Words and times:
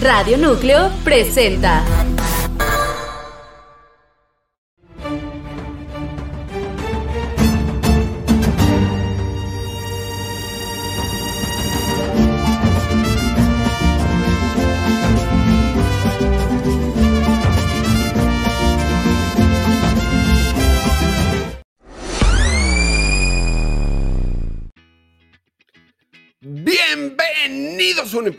Radio 0.00 0.36
Núcleo 0.36 0.90
presenta. 1.02 2.03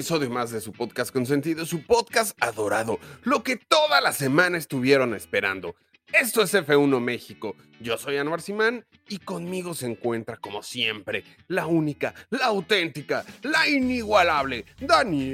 Episodio 0.05 0.29
más 0.29 0.51
de 0.51 0.61
su 0.61 0.71
podcast 0.71 1.11
consentido, 1.11 1.65
su 1.65 1.81
podcast 1.83 2.37
adorado, 2.39 2.99
lo 3.23 3.41
que 3.41 3.55
toda 3.55 4.01
la 4.01 4.11
semana 4.11 4.55
estuvieron 4.55 5.15
esperando. 5.15 5.75
Esto 6.13 6.43
es 6.43 6.53
F1 6.53 6.99
México. 6.99 7.55
Yo 7.79 7.97
soy 7.97 8.17
Anuar 8.17 8.39
Simán 8.39 8.85
y 9.09 9.17
conmigo 9.17 9.73
se 9.73 9.87
encuentra, 9.87 10.37
como 10.37 10.61
siempre, 10.61 11.23
la 11.47 11.65
única, 11.65 12.13
la 12.29 12.45
auténtica, 12.45 13.25
la 13.41 13.67
inigualable, 13.67 14.65
Daniela 14.79 15.25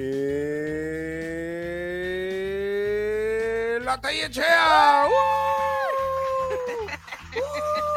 Tayechea. 4.02 5.06
¡Uh! 5.10 5.12
¡Uh! 7.38 7.91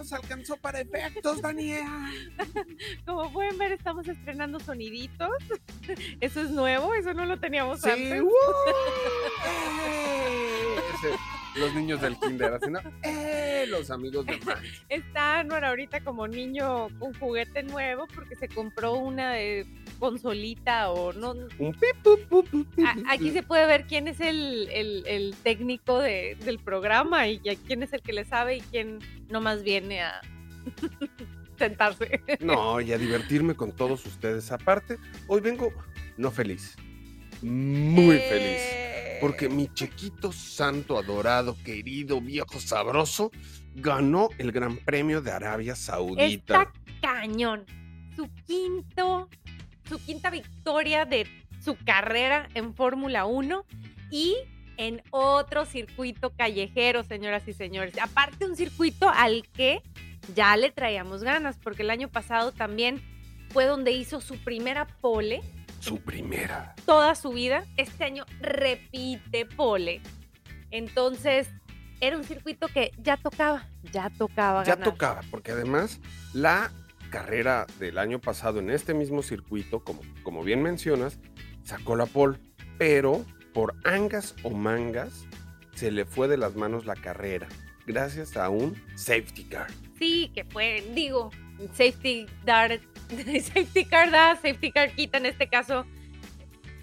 Nos 0.00 0.14
alcanzó 0.14 0.56
para 0.56 0.80
efectos, 0.80 1.42
Daniela. 1.42 2.10
Como 3.04 3.30
pueden 3.34 3.58
ver, 3.58 3.72
estamos 3.72 4.08
estrenando 4.08 4.58
soniditos. 4.58 5.28
Eso 6.22 6.40
es 6.40 6.48
nuevo, 6.48 6.94
eso 6.94 7.12
no 7.12 7.26
lo 7.26 7.38
teníamos 7.38 7.82
Sí, 7.82 7.90
antes. 7.90 8.22
¡uh! 8.22 8.30
Ese- 10.94 11.60
los 11.60 11.74
niños 11.74 12.00
del 12.00 12.16
kinder 12.18 12.54
hacen, 12.54 12.72
¿no? 12.72 12.80
¡Eh! 13.02 13.66
Los 13.68 13.90
amigos 13.90 14.24
de 14.24 14.38
Max. 14.38 14.60
Está 14.88 15.40
Anuar 15.40 15.64
ahorita 15.66 16.00
como 16.02 16.26
niño 16.26 16.88
con 16.98 17.12
juguete 17.18 17.62
nuevo 17.64 18.06
porque 18.14 18.36
se 18.36 18.48
compró 18.48 18.94
una 18.94 19.32
de 19.34 19.66
consolita 20.00 20.90
o 20.90 21.12
no. 21.12 21.34
A- 22.84 23.12
aquí 23.12 23.30
se 23.30 23.44
puede 23.44 23.66
ver 23.66 23.86
quién 23.86 24.08
es 24.08 24.18
el, 24.18 24.68
el- 24.72 25.04
el 25.06 25.34
técnico 25.44 26.00
de- 26.00 26.36
del 26.44 26.58
programa 26.58 27.28
y 27.28 27.38
quién 27.66 27.84
es 27.84 27.92
el 27.92 28.02
que 28.02 28.12
le 28.12 28.24
sabe 28.24 28.56
y 28.56 28.60
quién 28.62 28.98
nomás 29.28 29.62
viene 29.62 30.00
a 30.02 30.20
sentarse. 31.58 32.20
No, 32.40 32.80
y 32.80 32.92
a 32.92 32.98
divertirme 32.98 33.54
con 33.54 33.72
todos 33.72 34.04
ustedes. 34.06 34.50
Aparte, 34.50 34.96
hoy 35.28 35.40
vengo 35.40 35.72
no 36.16 36.30
feliz, 36.30 36.76
muy 37.42 38.18
feliz. 38.18 38.58
Eh. 38.58 39.18
Porque 39.20 39.50
mi 39.50 39.68
chiquito 39.74 40.32
santo, 40.32 40.96
adorado, 40.98 41.54
querido, 41.62 42.22
viejo, 42.22 42.58
sabroso, 42.58 43.30
ganó 43.74 44.30
el 44.38 44.50
Gran 44.50 44.78
Premio 44.78 45.20
de 45.20 45.30
Arabia 45.30 45.76
Saudita. 45.76 46.62
Está 46.62 46.72
cañón. 47.02 47.66
Su 48.16 48.28
quinto, 48.46 49.28
su 49.90 49.98
quinta 50.02 50.30
victoria 50.30 51.04
de 51.04 51.26
su 51.62 51.76
carrera 51.76 52.48
en 52.54 52.74
Fórmula 52.74 53.26
1 53.26 53.64
y 54.10 54.36
en 54.76 55.02
otro 55.10 55.66
circuito 55.66 56.30
callejero, 56.30 57.02
señoras 57.04 57.46
y 57.48 57.52
señores. 57.52 57.94
Aparte 58.00 58.46
un 58.46 58.54
circuito 58.56 59.10
al 59.10 59.42
que 59.48 59.82
ya 60.34 60.56
le 60.56 60.70
traíamos 60.70 61.22
ganas, 61.24 61.58
porque 61.62 61.82
el 61.82 61.90
año 61.90 62.08
pasado 62.08 62.52
también 62.52 63.02
fue 63.50 63.66
donde 63.66 63.90
hizo 63.90 64.20
su 64.20 64.36
primera 64.38 64.86
pole 65.00 65.40
Su 65.80 65.98
primera. 65.98 66.74
toda 66.86 67.14
su 67.16 67.30
vida. 67.30 67.64
Este 67.76 68.04
año 68.04 68.24
repite 68.40 69.44
pole. 69.44 70.00
Entonces, 70.70 71.48
era 72.00 72.16
un 72.16 72.22
circuito 72.24 72.68
que 72.68 72.92
ya 72.96 73.16
tocaba, 73.16 73.66
ya 73.92 74.08
tocaba 74.08 74.62
Ya 74.64 74.76
ganar. 74.76 74.88
tocaba, 74.92 75.20
porque 75.32 75.50
además 75.52 75.98
la 76.32 76.70
carrera 77.10 77.66
del 77.78 77.98
año 77.98 78.20
pasado 78.20 78.60
en 78.60 78.70
este 78.70 78.94
mismo 78.94 79.22
circuito, 79.22 79.84
como, 79.84 80.00
como 80.22 80.42
bien 80.42 80.62
mencionas, 80.62 81.18
sacó 81.62 81.96
la 81.96 82.06
pole, 82.06 82.38
pero 82.78 83.24
por 83.52 83.74
angas 83.84 84.34
o 84.42 84.50
mangas 84.50 85.26
se 85.74 85.90
le 85.90 86.04
fue 86.04 86.28
de 86.28 86.36
las 86.36 86.56
manos 86.56 86.86
la 86.86 86.94
carrera, 86.94 87.48
gracias 87.86 88.36
a 88.36 88.48
un 88.48 88.74
safety 88.94 89.44
car. 89.44 89.68
Sí, 89.98 90.30
que 90.34 90.44
fue, 90.44 90.84
digo, 90.94 91.30
safety 91.72 92.26
dar, 92.44 92.80
safety 93.10 93.84
car 93.84 94.10
da, 94.10 94.36
safety 94.36 94.72
car 94.72 94.90
quita, 94.92 95.18
en 95.18 95.26
este 95.26 95.48
caso 95.48 95.84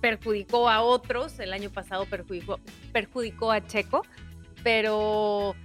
perjudicó 0.02 0.70
a 0.70 0.82
otros, 0.82 1.40
el 1.40 1.54
año 1.54 1.70
pasado 1.72 2.06
perjudicó, 2.06 2.60
perjudicó 2.94 3.52
a 3.52 3.66
Checo, 3.66 4.06
pero 4.64 5.56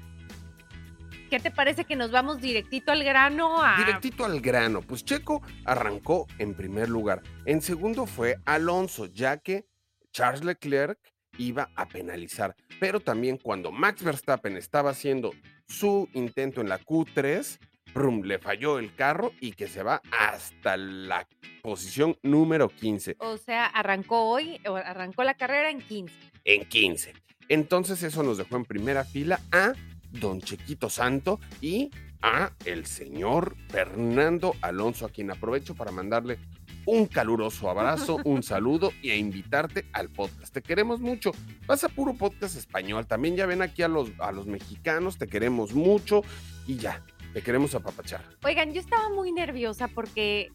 ¿qué 1.32 1.40
te 1.40 1.50
parece 1.50 1.86
que 1.86 1.96
nos 1.96 2.10
vamos 2.10 2.42
directito 2.42 2.92
al 2.92 3.02
grano? 3.04 3.62
A... 3.64 3.78
Directito 3.78 4.26
al 4.26 4.42
grano, 4.42 4.82
pues 4.82 5.02
Checo 5.02 5.40
arrancó 5.64 6.26
en 6.36 6.52
primer 6.52 6.90
lugar. 6.90 7.22
En 7.46 7.62
segundo 7.62 8.04
fue 8.04 8.36
Alonso, 8.44 9.06
ya 9.06 9.38
que 9.38 9.64
Charles 10.12 10.44
Leclerc 10.44 10.98
iba 11.38 11.70
a 11.74 11.88
penalizar. 11.88 12.54
Pero 12.78 13.00
también 13.00 13.38
cuando 13.38 13.72
Max 13.72 14.02
Verstappen 14.02 14.58
estaba 14.58 14.90
haciendo 14.90 15.30
su 15.66 16.06
intento 16.12 16.60
en 16.60 16.68
la 16.68 16.78
Q3, 16.78 17.58
brum, 17.94 18.24
le 18.24 18.38
falló 18.38 18.78
el 18.78 18.94
carro 18.94 19.32
y 19.40 19.52
que 19.52 19.68
se 19.68 19.82
va 19.82 20.02
hasta 20.10 20.76
la 20.76 21.26
posición 21.62 22.18
número 22.22 22.68
15. 22.68 23.16
O 23.20 23.38
sea, 23.38 23.64
arrancó 23.68 24.26
hoy, 24.26 24.60
arrancó 24.66 25.24
la 25.24 25.32
carrera 25.32 25.70
en 25.70 25.80
15. 25.80 26.14
en 26.44 26.68
15. 26.68 27.14
Entonces 27.48 28.02
eso 28.02 28.22
nos 28.22 28.36
dejó 28.36 28.56
en 28.56 28.66
primera 28.66 29.04
fila 29.04 29.40
a 29.50 29.72
Don 30.12 30.40
Chequito 30.40 30.88
Santo 30.88 31.40
y 31.60 31.90
a 32.22 32.52
el 32.64 32.86
señor 32.86 33.56
Fernando 33.68 34.54
Alonso, 34.60 35.06
a 35.06 35.08
quien 35.10 35.30
aprovecho 35.30 35.74
para 35.74 35.90
mandarle 35.90 36.38
un 36.86 37.06
caluroso 37.06 37.68
abrazo, 37.68 38.18
un 38.24 38.42
saludo 38.42 38.92
y 39.02 39.10
a 39.10 39.16
invitarte 39.16 39.86
al 39.92 40.08
podcast. 40.08 40.52
Te 40.52 40.62
queremos 40.62 41.00
mucho. 41.00 41.32
Pasa 41.66 41.88
puro 41.88 42.14
podcast 42.14 42.56
español. 42.56 43.06
También 43.06 43.36
ya 43.36 43.46
ven 43.46 43.62
aquí 43.62 43.82
a 43.82 43.88
los, 43.88 44.10
a 44.18 44.32
los 44.32 44.46
mexicanos, 44.46 45.18
te 45.18 45.26
queremos 45.26 45.74
mucho 45.74 46.22
y 46.66 46.76
ya, 46.76 47.04
te 47.32 47.42
queremos 47.42 47.74
apapachar. 47.74 48.24
Oigan, 48.44 48.72
yo 48.72 48.80
estaba 48.80 49.08
muy 49.10 49.32
nerviosa 49.32 49.88
porque, 49.88 50.48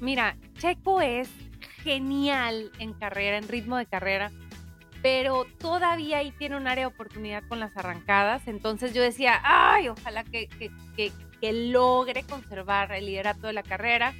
mira, 0.00 0.36
Checo 0.58 1.00
es 1.00 1.28
genial 1.82 2.70
en 2.78 2.92
carrera, 2.92 3.38
en 3.38 3.48
ritmo 3.48 3.76
de 3.76 3.86
carrera, 3.86 4.30
pero 5.02 5.46
todavía 5.58 6.18
ahí 6.18 6.30
tiene 6.38 6.56
un 6.56 6.66
área 6.68 6.84
de 6.84 6.94
oportunidad 6.94 7.42
con 7.48 7.58
las 7.60 7.76
arrancadas. 7.76 8.46
Entonces 8.46 8.94
yo 8.94 9.02
decía, 9.02 9.40
ay, 9.44 9.88
ojalá 9.88 10.24
que, 10.24 10.48
que- 10.48 10.70
que- 10.96 11.12
que 11.40 11.52
logre 11.52 12.22
conservar 12.22 12.92
el 12.92 13.06
liderato 13.06 13.48
de 13.48 13.52
la 13.52 13.64
carrera 13.64 14.14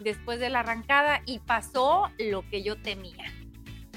después 0.00 0.40
de 0.40 0.50
la 0.50 0.60
arrancada 0.60 1.22
y 1.24 1.38
pasó 1.38 2.10
lo 2.18 2.42
que 2.50 2.62
yo 2.64 2.74
temía. 2.76 3.24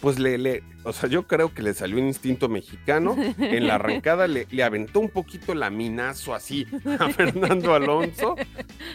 Pues 0.01 0.17
le, 0.17 0.37
le, 0.37 0.63
o 0.85 0.93
sea, 0.93 1.09
yo 1.09 1.27
creo 1.27 1.53
que 1.53 1.61
le 1.61 1.73
salió 1.73 1.97
un 1.97 2.05
instinto 2.07 2.47
mexicano. 2.47 3.17
En 3.37 3.67
la 3.67 3.75
arrancada 3.75 4.27
le, 4.27 4.47
le 4.49 4.63
aventó 4.63 4.99
un 5.01 5.09
poquito 5.09 5.51
el 5.51 5.59
laminazo 5.59 6.33
así 6.35 6.65
a 6.99 7.09
Fernando 7.09 7.73
Alonso. 7.75 8.35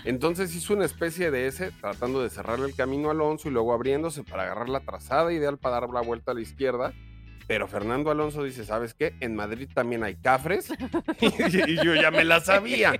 Entonces 0.05 0.55
hizo 0.55 0.73
una 0.73 0.87
especie 0.87 1.31
de 1.31 1.47
ese, 1.47 1.73
tratando 1.73 2.23
de 2.23 2.31
cerrarle 2.31 2.67
el 2.67 2.75
camino 2.75 3.09
a 3.09 3.11
Alonso 3.11 3.49
y 3.49 3.51
luego 3.51 3.75
abriéndose 3.75 4.23
para 4.23 4.45
agarrar 4.45 4.69
la 4.71 4.81
trazada 4.81 5.31
ideal 5.33 5.59
para 5.59 5.81
dar 5.81 5.91
la 5.91 6.01
vuelta 6.01 6.31
a 6.31 6.35
la 6.35 6.41
izquierda. 6.41 6.95
Pero 7.47 7.69
Fernando 7.69 8.11
Alonso 8.11 8.43
dice, 8.43 8.65
¿sabes 8.65 8.95
qué? 8.95 9.15
En 9.21 9.35
Madrid 9.37 9.69
también 9.73 10.03
hay 10.03 10.17
cafres. 10.17 10.73
y, 11.21 11.71
y 11.73 11.85
yo 11.85 11.95
ya 11.95 12.11
me 12.11 12.25
la 12.25 12.41
sabía. 12.41 12.95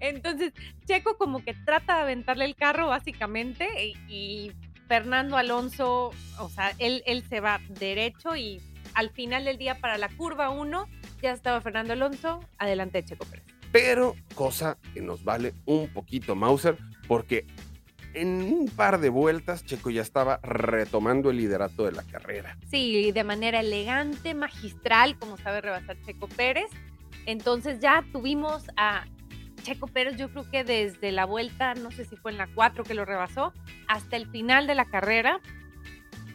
Entonces, 0.00 0.52
Checo 0.86 1.16
como 1.16 1.42
que 1.42 1.54
trata 1.54 1.96
de 1.96 2.02
aventarle 2.02 2.44
el 2.44 2.56
carro 2.56 2.88
básicamente 2.88 3.68
y, 3.82 3.96
y 4.08 4.52
Fernando 4.88 5.36
Alonso, 5.36 6.10
o 6.38 6.48
sea, 6.50 6.72
él, 6.78 7.02
él 7.06 7.24
se 7.28 7.40
va 7.40 7.60
derecho 7.68 8.36
y 8.36 8.60
al 8.94 9.10
final 9.10 9.44
del 9.44 9.58
día 9.58 9.80
para 9.80 9.98
la 9.98 10.08
curva 10.08 10.50
1 10.50 10.86
ya 11.22 11.32
estaba 11.32 11.60
Fernando 11.60 11.94
Alonso, 11.94 12.40
adelante 12.58 12.98
de 12.98 13.08
Checo 13.08 13.24
Pérez. 13.24 13.44
Pero 13.72 14.14
cosa 14.34 14.78
que 14.92 15.00
nos 15.00 15.24
vale 15.24 15.52
un 15.64 15.88
poquito 15.88 16.36
Mauser, 16.36 16.76
porque 17.08 17.46
en 18.14 18.28
un 18.42 18.68
par 18.68 19.00
de 19.00 19.08
vueltas 19.08 19.64
Checo 19.64 19.90
ya 19.90 20.02
estaba 20.02 20.38
retomando 20.42 21.30
el 21.30 21.36
liderato 21.38 21.84
de 21.84 21.92
la 21.92 22.02
carrera. 22.04 22.56
Sí, 22.70 23.12
de 23.12 23.24
manera 23.24 23.60
elegante, 23.60 24.34
magistral, 24.34 25.18
como 25.18 25.36
sabe 25.36 25.60
rebasar 25.60 25.96
Checo 26.06 26.28
Pérez. 26.28 26.70
Entonces 27.26 27.80
ya 27.80 28.04
tuvimos 28.12 28.64
a 28.76 29.04
Checo 29.62 29.86
Pérez, 29.86 30.16
yo 30.16 30.28
creo 30.30 30.48
que 30.50 30.62
desde 30.64 31.10
la 31.10 31.24
vuelta, 31.24 31.74
no 31.74 31.90
sé 31.90 32.04
si 32.04 32.16
fue 32.16 32.32
en 32.32 32.38
la 32.38 32.46
4 32.54 32.84
que 32.84 32.94
lo 32.94 33.04
rebasó, 33.04 33.52
hasta 33.88 34.16
el 34.16 34.28
final 34.30 34.66
de 34.66 34.74
la 34.74 34.84
carrera, 34.84 35.40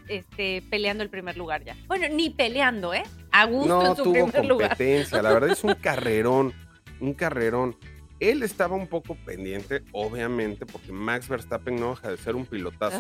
este, 0.07 0.63
peleando 0.69 1.03
el 1.03 1.09
primer 1.09 1.37
lugar 1.37 1.63
ya. 1.63 1.75
Bueno, 1.87 2.07
ni 2.11 2.31
peleando, 2.31 2.93
¿eh? 2.93 3.03
A 3.31 3.45
gusto 3.45 3.67
No 3.83 3.89
en 3.91 3.95
su 3.95 4.03
tuvo 4.03 4.13
primer 4.13 4.45
lugar. 4.45 4.69
competencia, 4.69 5.21
la 5.21 5.31
verdad 5.31 5.51
es 5.51 5.63
un 5.63 5.73
carrerón, 5.81 6.53
un 6.99 7.13
carrerón. 7.13 7.75
Él 8.19 8.43
estaba 8.43 8.75
un 8.75 8.87
poco 8.87 9.15
pendiente, 9.25 9.83
obviamente, 9.93 10.65
porque 10.65 10.91
Max 10.91 11.29
Verstappen 11.29 11.75
no 11.77 11.91
deja 11.91 12.11
de 12.11 12.17
ser 12.17 12.35
un 12.35 12.45
pilotazo, 12.45 12.99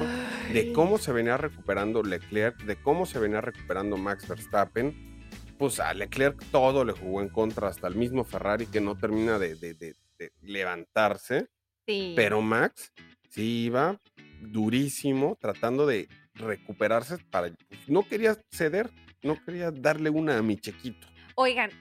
de 0.53 0.71
cómo 0.73 0.97
se 0.97 1.11
venía 1.11 1.35
recuperando 1.37 2.01
Leclerc, 2.03 2.57
de 2.63 2.75
cómo 2.81 3.05
se 3.05 3.19
venía 3.19 3.41
recuperando 3.41 3.97
Max 3.97 4.27
Verstappen. 4.27 5.19
Pues 5.57 5.79
a 5.81 5.93
Leclerc 5.93 6.41
todo 6.51 6.85
le 6.85 6.93
jugó 6.93 7.21
en 7.21 7.27
contra, 7.29 7.67
hasta 7.67 7.87
el 7.87 7.95
mismo 7.95 8.23
Ferrari 8.23 8.65
que 8.65 8.79
no 8.79 8.95
termina 8.97 9.37
de, 9.37 9.55
de- 9.55 9.73
de- 9.73 9.95
de 10.17 10.31
levantarse. 10.41 11.47
Sí. 11.85 12.13
Pero 12.15 12.41
Max 12.41 12.91
sí 13.29 13.65
iba 13.65 13.99
durísimo 14.41 15.37
tratando 15.39 15.85
de 15.85 16.07
recuperarse 16.33 17.17
para... 17.29 17.49
pues, 17.67 17.89
no 17.89 18.07
quería 18.07 18.37
ceder, 18.51 18.89
no 19.21 19.37
quería 19.43 19.71
darle 19.71 20.09
una 20.09 20.37
a 20.37 20.41
mi 20.41 20.55
chequito. 20.57 21.07
Oigan, 21.35 21.71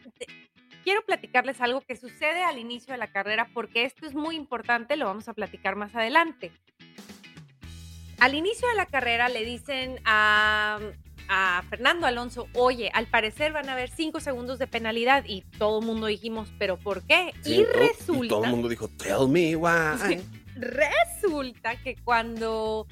quiero 0.85 1.03
platicarles 1.03 1.61
algo 1.61 1.81
que 1.81 1.97
sucede 1.97 2.43
al 2.45 2.59
inicio 2.59 2.93
de 2.93 2.99
la 2.99 3.11
carrera 3.11 3.49
porque 3.53 3.85
esto 3.85 4.07
es 4.07 4.15
muy 4.15 4.37
importante, 4.37 4.97
lo 4.97 5.07
vamos 5.07 5.29
a 5.29 5.35
platicar 5.35 5.77
más 5.77 5.95
adelante. 5.95 6.53
Al 8.21 8.35
inicio 8.35 8.69
de 8.69 8.75
la 8.75 8.87
carrera 8.87 9.29
le 9.29 9.45
dicen 9.45 10.01
a, 10.05 10.79
a 11.29 11.63
Fernando 11.71 12.07
Alonso, 12.07 12.49
oye, 12.55 12.91
al 12.93 13.07
parecer 13.07 13.53
van 13.53 13.69
a 13.69 13.75
haber 13.75 13.91
cinco 13.91 14.19
segundos 14.21 14.59
de 14.59 14.67
penalidad 14.67 15.25
y 15.27 15.43
todo 15.59 15.79
el 15.81 15.87
mundo 15.87 16.07
dijimos, 16.07 16.53
pero 16.59 16.77
¿por 16.79 17.03
qué? 17.05 17.33
Sí, 17.43 17.61
y 17.61 17.65
resulta... 17.65 18.27
Y 18.27 18.29
todo 18.29 18.45
el 18.45 18.51
mundo 18.51 18.69
dijo, 18.69 18.89
tell 18.89 19.29
me 19.29 19.55
why. 19.55 20.21
Resulta 20.57 21.77
que 21.77 21.95
cuando 22.03 22.89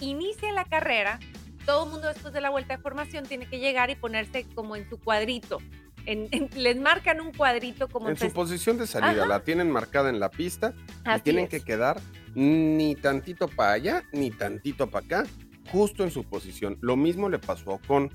inicia 0.00 0.52
la 0.52 0.64
carrera, 0.64 1.18
todo 1.66 1.84
el 1.84 1.90
mundo 1.90 2.08
después 2.08 2.32
de 2.32 2.40
la 2.40 2.50
vuelta 2.50 2.76
de 2.76 2.82
formación 2.82 3.26
tiene 3.26 3.46
que 3.46 3.58
llegar 3.58 3.90
y 3.90 3.96
ponerse 3.96 4.46
como 4.54 4.76
en 4.76 4.88
su 4.88 4.98
cuadrito. 5.00 5.58
En- 6.06 6.28
en- 6.30 6.48
les 6.56 6.78
marcan 6.80 7.20
un 7.20 7.32
cuadrito 7.32 7.88
como 7.88 8.08
En 8.08 8.16
su 8.16 8.32
posición 8.32 8.78
de 8.78 8.86
salida, 8.86 9.22
Ajá. 9.22 9.26
la 9.26 9.40
tienen 9.44 9.70
marcada 9.70 10.08
en 10.10 10.18
la 10.20 10.30
pista 10.30 10.74
y 11.16 11.20
tienen 11.20 11.44
es. 11.44 11.50
que 11.50 11.60
quedar 11.60 12.00
ni 12.34 12.94
tantito 12.94 13.48
para 13.48 13.72
allá, 13.72 14.02
ni 14.12 14.30
tantito 14.30 14.88
para 14.90 15.04
acá, 15.06 15.24
justo 15.70 16.04
en 16.04 16.10
su 16.10 16.24
posición. 16.24 16.78
Lo 16.80 16.96
mismo 16.96 17.28
le 17.28 17.38
pasó 17.38 17.80
con 17.86 18.10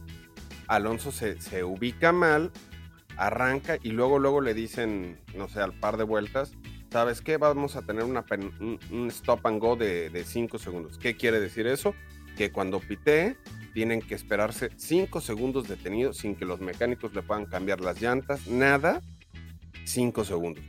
Alonso, 0.68 1.12
se, 1.12 1.40
se 1.42 1.64
ubica 1.64 2.12
mal, 2.12 2.52
arranca 3.18 3.78
y 3.82 3.90
luego, 3.92 4.20
luego 4.20 4.42
le 4.42 4.54
dicen, 4.54 5.20
no 5.36 5.48
sé, 5.48 5.62
al 5.62 5.74
par 5.74 5.98
de 5.98 6.04
vueltas, 6.04 6.54
¿sabes 6.92 7.22
qué? 7.22 7.38
Vamos 7.38 7.76
a 7.76 7.82
tener 7.84 8.04
una 8.04 8.26
pen- 8.26 8.52
un, 8.60 8.80
un 8.92 9.08
stop 9.10 9.46
and 9.48 9.60
go 9.62 9.76
de 9.76 10.24
5 10.26 10.58
segundos. 10.60 10.98
¿Qué 10.98 11.16
quiere 11.16 11.40
decir 11.40 11.68
eso? 11.68 11.94
Que 12.38 12.52
cuando 12.52 12.80
pitee, 12.80 13.38
tienen 13.76 14.02
que 14.02 14.16
esperarse 14.16 14.70
5 14.78 15.20
segundos 15.20 15.68
detenidos 15.68 16.18
sin 16.18 16.36
que 16.38 16.46
los 16.46 16.62
mecánicos 16.62 17.14
le 17.14 17.22
puedan 17.22 17.46
cambiar 17.46 17.82
las 17.82 18.02
llantas, 18.02 18.48
nada, 18.48 19.02
5 19.84 20.24
segundos. 20.24 20.64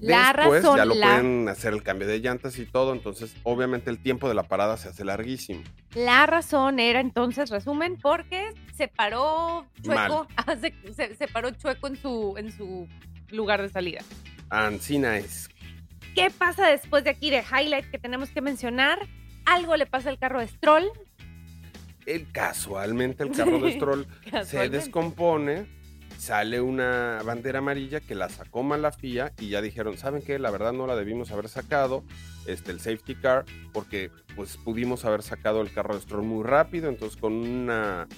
La 0.00 0.32
Después 0.32 0.62
razón, 0.62 0.76
ya 0.76 0.84
lo 0.84 0.94
la- 0.96 1.06
pueden 1.06 1.48
hacer 1.48 1.72
el 1.72 1.82
cambio 1.84 2.06
de 2.08 2.18
llantas 2.18 2.58
y 2.58 2.66
todo, 2.66 2.92
entonces 2.92 3.34
obviamente 3.44 3.90
el 3.90 3.98
tiempo 3.98 4.28
de 4.28 4.34
la 4.34 4.42
parada 4.42 4.76
se 4.76 4.88
hace 4.88 5.04
larguísimo. 5.04 5.62
La 5.94 6.26
razón 6.26 6.80
era 6.80 7.00
entonces, 7.00 7.48
resumen, 7.50 7.96
porque 7.96 8.48
se 8.76 8.88
paró 8.88 9.64
chueco, 9.82 10.26
se, 10.60 10.74
se- 10.94 11.14
se 11.14 11.28
paró 11.28 11.50
chueco 11.52 11.86
en 11.86 11.96
su, 11.96 12.34
en 12.36 12.50
su 12.52 12.88
lugar 13.30 13.62
de 13.62 13.68
salida. 13.68 14.00
Ancina 14.50 15.16
es. 15.16 15.48
¿Qué 16.16 16.30
pasa 16.36 16.66
después 16.68 17.04
de 17.04 17.10
aquí 17.10 17.30
de 17.30 17.38
highlight 17.42 17.88
que 17.90 17.98
tenemos 17.98 18.30
que 18.30 18.40
mencionar? 18.40 18.98
Algo 19.46 19.76
le 19.76 19.86
pasa 19.86 20.10
al 20.10 20.18
carro 20.18 20.40
de 20.40 20.48
Stroll. 20.48 20.84
El, 22.08 22.30
casualmente 22.32 23.22
el 23.22 23.30
carro 23.36 23.60
de 23.60 23.72
Stroll 23.72 24.06
se 24.44 24.68
descompone, 24.68 25.66
sale 26.16 26.60
una 26.60 27.20
bandera 27.24 27.58
amarilla 27.58 28.00
que 28.00 28.14
la 28.14 28.28
sacó 28.28 28.62
mal 28.62 28.82
la 28.82 28.92
FIA 28.92 29.32
y 29.38 29.50
ya 29.50 29.60
dijeron, 29.60 29.96
¿saben 29.98 30.22
qué? 30.22 30.38
La 30.38 30.50
verdad 30.50 30.72
no 30.72 30.86
la 30.86 30.96
debimos 30.96 31.30
haber 31.30 31.48
sacado, 31.48 32.04
este, 32.46 32.72
el 32.72 32.80
safety 32.80 33.14
car, 33.14 33.44
porque 33.72 34.10
pues 34.34 34.56
pudimos 34.56 35.04
haber 35.04 35.22
sacado 35.22 35.60
el 35.60 35.72
carro 35.72 35.94
de 35.94 36.00
Stroll 36.00 36.24
muy 36.24 36.44
rápido, 36.44 36.88
entonces 36.88 37.20
con 37.20 37.34
una 37.34 38.08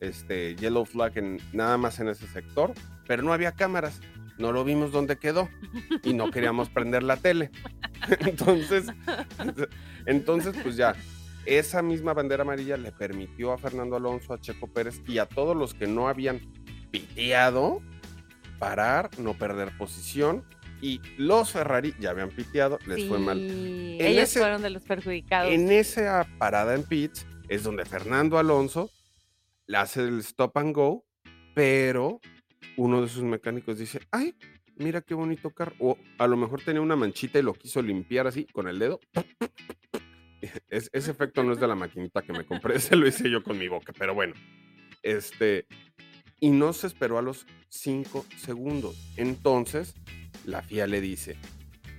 este, 0.00 0.56
yellow 0.56 0.84
flag 0.84 1.16
en, 1.18 1.40
nada 1.52 1.78
más 1.78 2.00
en 2.00 2.08
ese 2.08 2.26
sector, 2.26 2.72
pero 3.06 3.22
no 3.22 3.32
había 3.32 3.52
cámaras, 3.52 4.00
no 4.38 4.52
lo 4.52 4.64
vimos 4.64 4.92
dónde 4.92 5.16
quedó 5.16 5.48
y 6.02 6.14
no 6.14 6.30
queríamos 6.30 6.68
prender 6.68 7.02
la 7.02 7.16
tele. 7.16 7.50
entonces, 8.20 8.86
entonces 10.06 10.54
pues 10.62 10.76
ya, 10.76 10.94
esa 11.46 11.82
misma 11.82 12.12
bandera 12.12 12.42
amarilla 12.42 12.76
le 12.76 12.92
permitió 12.92 13.52
a 13.52 13.58
Fernando 13.58 13.96
Alonso, 13.96 14.32
a 14.34 14.40
Checo 14.40 14.66
Pérez 14.68 15.00
y 15.06 15.18
a 15.18 15.26
todos 15.26 15.56
los 15.56 15.74
que 15.74 15.86
no 15.86 16.08
habían 16.08 16.40
piteado 16.90 17.82
parar, 18.58 19.10
no 19.18 19.34
perder 19.34 19.76
posición. 19.78 20.44
Y 20.82 21.00
los 21.16 21.52
Ferrari 21.52 21.94
ya 21.98 22.10
habían 22.10 22.28
piteado, 22.30 22.78
les 22.86 23.06
fue 23.08 23.18
mal. 23.18 23.38
En 23.40 24.00
Ellos 24.00 24.24
ese- 24.24 24.40
fueron 24.40 24.60
de 24.60 24.70
los 24.70 24.82
perjudicados. 24.82 25.50
En 25.52 25.70
esa 25.72 26.26
parada 26.38 26.74
en 26.74 26.82
pits 26.82 27.26
es 27.48 27.62
donde 27.62 27.84
Fernando 27.86 28.38
Alonso 28.38 28.90
le 29.66 29.78
hace 29.78 30.02
el 30.02 30.18
stop 30.20 30.58
and 30.58 30.74
go, 30.74 31.04
pero 31.54 32.20
uno 32.76 33.00
de 33.00 33.08
sus 33.08 33.22
mecánicos 33.22 33.78
dice, 33.78 34.00
ay, 34.10 34.34
mira 34.76 35.00
qué 35.00 35.14
bonito 35.14 35.48
carro. 35.50 35.74
O 35.78 35.96
a 36.18 36.26
lo 36.26 36.36
mejor 36.36 36.60
tenía 36.62 36.82
una 36.82 36.94
manchita 36.96 37.38
y 37.38 37.42
lo 37.42 37.54
quiso 37.54 37.80
limpiar 37.80 38.26
así 38.26 38.44
con 38.52 38.68
el 38.68 38.78
dedo. 38.78 39.00
Es- 40.68 40.90
ese 40.92 41.10
efecto 41.10 41.42
no 41.42 41.52
es 41.52 41.60
de 41.60 41.66
la 41.66 41.74
maquinita 41.74 42.22
que 42.22 42.32
me 42.32 42.44
compré, 42.44 42.76
ese 42.76 42.96
lo 42.96 43.06
hice 43.06 43.30
yo 43.30 43.42
con 43.42 43.58
mi 43.58 43.68
boca, 43.68 43.92
pero 43.98 44.14
bueno. 44.14 44.34
Este, 45.02 45.66
y 46.40 46.50
no 46.50 46.72
se 46.72 46.86
esperó 46.86 47.18
a 47.18 47.22
los 47.22 47.46
cinco 47.68 48.26
segundos. 48.36 48.96
Entonces, 49.16 49.94
la 50.44 50.62
FIA 50.62 50.86
le 50.86 51.00
dice, 51.00 51.36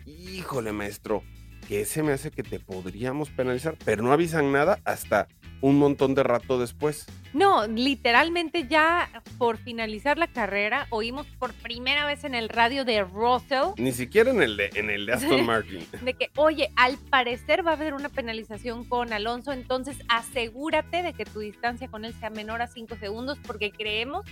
híjole 0.05 0.71
maestro, 0.71 1.23
que 1.67 1.81
ese 1.81 2.03
me 2.03 2.13
hace 2.13 2.31
que 2.31 2.43
te 2.43 2.59
podríamos 2.59 3.29
penalizar, 3.29 3.77
pero 3.83 4.03
no 4.03 4.11
avisan 4.13 4.51
nada 4.51 4.79
hasta 4.85 5.27
un 5.61 5.77
montón 5.79 6.15
de 6.15 6.23
rato 6.23 6.59
después. 6.59 7.05
No, 7.33 7.67
literalmente 7.67 8.67
ya 8.67 9.09
por 9.37 9.57
finalizar 9.57 10.17
la 10.17 10.27
carrera 10.27 10.87
oímos 10.89 11.27
por 11.39 11.53
primera 11.53 12.05
vez 12.05 12.23
en 12.23 12.35
el 12.35 12.49
radio 12.49 12.85
de 12.85 13.03
Russell 13.03 13.73
Ni 13.77 13.91
siquiera 13.91 14.31
en 14.31 14.41
el 14.41 14.57
de, 14.57 14.69
en 14.75 14.89
el 14.89 15.05
de 15.05 15.13
Aston 15.15 15.45
Martin. 15.45 15.85
de 16.01 16.13
que, 16.13 16.29
oye, 16.35 16.71
al 16.75 16.97
parecer 16.97 17.65
va 17.65 17.71
a 17.71 17.73
haber 17.75 17.93
una 17.93 18.09
penalización 18.09 18.85
con 18.85 19.13
Alonso, 19.13 19.51
entonces 19.51 19.97
asegúrate 20.09 21.03
de 21.03 21.13
que 21.13 21.25
tu 21.25 21.39
distancia 21.39 21.87
con 21.87 22.05
él 22.05 22.13
sea 22.19 22.29
menor 22.29 22.61
a 22.61 22.67
5 22.67 22.95
segundos 22.97 23.37
porque 23.45 23.71
creemos 23.71 24.25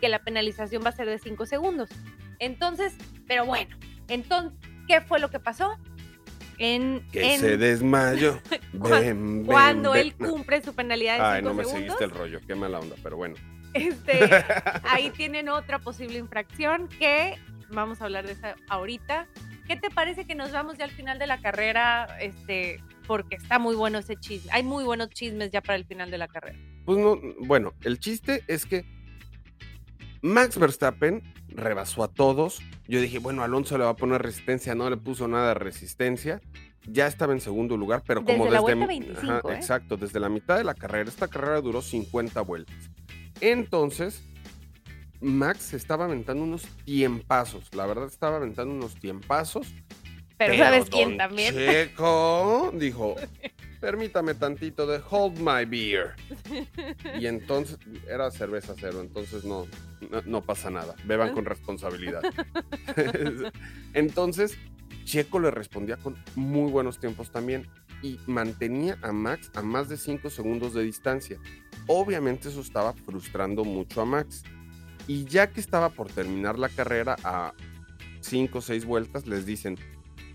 que 0.00 0.08
la 0.08 0.20
penalización 0.20 0.82
va 0.84 0.90
a 0.90 0.92
ser 0.92 1.08
de 1.08 1.18
5 1.18 1.46
segundos. 1.46 1.88
Entonces, 2.38 2.94
pero 3.26 3.46
bueno, 3.46 3.74
entonces, 4.08 4.58
¿qué 4.86 5.00
fue 5.00 5.18
lo 5.20 5.30
que 5.30 5.40
pasó? 5.40 5.76
En, 6.58 7.06
Que 7.12 7.34
en- 7.34 7.40
se 7.40 7.56
desmayó. 7.56 8.40
Cuan- 8.78 9.00
Ven, 9.02 9.36
ven, 9.38 9.46
cuando 9.46 9.92
ven. 9.92 10.00
él 10.06 10.14
cumple 10.14 10.62
su 10.62 10.74
penalidad 10.74 11.16
de 11.16 11.22
Ay, 11.22 11.40
5 11.40 11.48
no 11.48 11.54
me 11.54 11.64
segundos, 11.64 11.82
seguiste 11.98 12.04
el 12.04 12.10
rollo, 12.10 12.40
qué 12.46 12.54
mala 12.54 12.78
onda, 12.80 12.96
pero 13.02 13.16
bueno. 13.16 13.34
este, 13.74 14.20
ahí 14.84 15.10
tienen 15.10 15.48
otra 15.48 15.78
posible 15.78 16.18
infracción 16.18 16.88
que 16.88 17.36
vamos 17.70 18.00
a 18.00 18.04
hablar 18.04 18.26
de 18.26 18.32
esa 18.32 18.54
ahorita. 18.68 19.26
¿Qué 19.66 19.76
te 19.76 19.90
parece 19.90 20.24
que 20.26 20.34
nos 20.36 20.52
vamos 20.52 20.78
ya 20.78 20.84
al 20.84 20.92
final 20.92 21.18
de 21.18 21.26
la 21.26 21.40
carrera? 21.40 22.06
Este, 22.20 22.80
porque 23.06 23.34
está 23.36 23.58
muy 23.58 23.74
bueno 23.74 23.98
ese 23.98 24.14
chisme. 24.16 24.50
Hay 24.52 24.62
muy 24.62 24.84
buenos 24.84 25.10
chismes 25.10 25.50
ya 25.50 25.60
para 25.60 25.74
el 25.76 25.84
final 25.84 26.10
de 26.10 26.18
la 26.18 26.28
carrera. 26.28 26.56
Pues 26.84 26.98
no, 26.98 27.18
bueno, 27.40 27.74
el 27.82 27.98
chiste 27.98 28.44
es 28.46 28.64
que 28.64 28.84
Max 30.22 30.58
Verstappen 30.58 31.22
rebasó 31.56 32.04
a 32.04 32.08
todos. 32.08 32.60
Yo 32.86 33.00
dije, 33.00 33.18
bueno, 33.18 33.42
Alonso 33.42 33.76
le 33.78 33.84
va 33.84 33.90
a 33.90 33.96
poner 33.96 34.22
resistencia, 34.22 34.74
no 34.74 34.88
le 34.90 34.96
puso 34.96 35.26
nada 35.28 35.48
de 35.48 35.54
resistencia. 35.54 36.40
Ya 36.88 37.06
estaba 37.08 37.32
en 37.32 37.40
segundo 37.40 37.76
lugar, 37.76 38.02
pero 38.06 38.24
como 38.24 38.44
Desde 38.44 38.50
la 38.54 38.60
desde 38.62 38.74
vuelta 38.74 38.92
mi- 38.92 39.00
25, 39.06 39.50
¿eh? 39.50 39.54
exacto, 39.56 39.96
desde 39.96 40.20
la 40.20 40.28
mitad 40.28 40.56
de 40.56 40.64
la 40.64 40.74
carrera. 40.74 41.08
Esta 41.08 41.26
carrera 41.28 41.60
duró 41.60 41.82
50 41.82 42.40
vueltas. 42.42 42.76
Entonces, 43.40 44.22
Max 45.20 45.74
estaba 45.74 46.04
aventando 46.04 46.44
unos 46.44 46.62
tiempazos. 46.84 47.74
La 47.74 47.86
verdad, 47.86 48.06
estaba 48.06 48.36
aventando 48.36 48.72
unos 48.72 48.94
tiempazos. 48.94 49.66
Pero, 50.38 50.56
¿sabes 50.58 50.88
don 50.90 50.90
quién 50.90 51.16
también? 51.18 51.54
Checo 51.54 52.70
dijo, 52.74 53.16
permítame 53.80 54.34
tantito 54.34 54.86
de 54.86 55.00
hold 55.10 55.38
my 55.38 55.64
beer. 55.64 56.14
Y 57.20 57.26
entonces 57.26 57.78
era 58.08 58.30
cerveza 58.30 58.74
cero, 58.78 59.00
entonces 59.00 59.44
no, 59.44 59.66
no, 60.10 60.22
no 60.22 60.42
pasa 60.42 60.70
nada. 60.70 60.94
Beban 61.04 61.32
con 61.32 61.44
responsabilidad. 61.44 62.22
entonces, 63.94 64.56
Checo 65.04 65.40
le 65.40 65.50
respondía 65.50 65.96
con 65.96 66.16
muy 66.34 66.70
buenos 66.70 66.98
tiempos 66.98 67.30
también 67.30 67.66
y 68.02 68.18
mantenía 68.26 68.98
a 69.02 69.12
Max 69.12 69.50
a 69.54 69.62
más 69.62 69.88
de 69.88 69.96
5 69.96 70.30
segundos 70.30 70.74
de 70.74 70.82
distancia. 70.82 71.38
Obviamente 71.86 72.48
eso 72.48 72.60
estaba 72.60 72.92
frustrando 72.92 73.64
mucho 73.64 74.00
a 74.00 74.04
Max. 74.04 74.42
Y 75.08 75.24
ya 75.24 75.50
que 75.50 75.60
estaba 75.60 75.90
por 75.90 76.10
terminar 76.10 76.58
la 76.58 76.68
carrera 76.68 77.16
a 77.22 77.54
5 78.20 78.58
o 78.58 78.60
6 78.60 78.84
vueltas, 78.84 79.26
les 79.26 79.46
dicen 79.46 79.76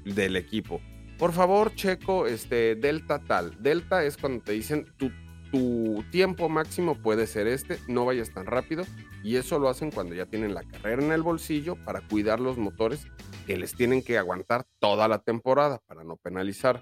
del 0.06 0.36
equipo, 0.36 0.82
por 1.22 1.34
favor, 1.34 1.76
Checo, 1.76 2.26
este, 2.26 2.74
Delta 2.74 3.20
tal. 3.20 3.56
Delta 3.62 4.04
es 4.04 4.18
cuando 4.18 4.44
te 4.44 4.54
dicen 4.54 4.88
tu 4.98 5.12
tu 5.52 6.04
tiempo 6.12 6.48
máximo 6.48 6.96
puede 6.96 7.28
ser 7.28 7.46
este, 7.46 7.78
no 7.88 8.06
vayas 8.06 8.34
tan 8.34 8.46
rápido. 8.46 8.86
Y 9.24 9.36
eso 9.36 9.60
lo 9.60 9.70
hacen 9.70 9.92
cuando 9.92 10.16
ya 10.16 10.26
tienen 10.26 10.56
la 10.56 10.64
carrera 10.64 11.04
en 11.04 11.12
el 11.12 11.22
bolsillo 11.22 11.76
para 11.76 12.02
cuidar 12.02 12.40
los 12.40 12.58
motores 12.58 13.06
que 13.46 13.58
les 13.58 13.76
tienen 13.76 14.02
que 14.02 14.18
aguantar 14.18 14.66
toda 14.80 15.08
la 15.08 15.20
temporada 15.20 15.80
para 15.86 16.04
no 16.04 16.16
penalizar. 16.16 16.82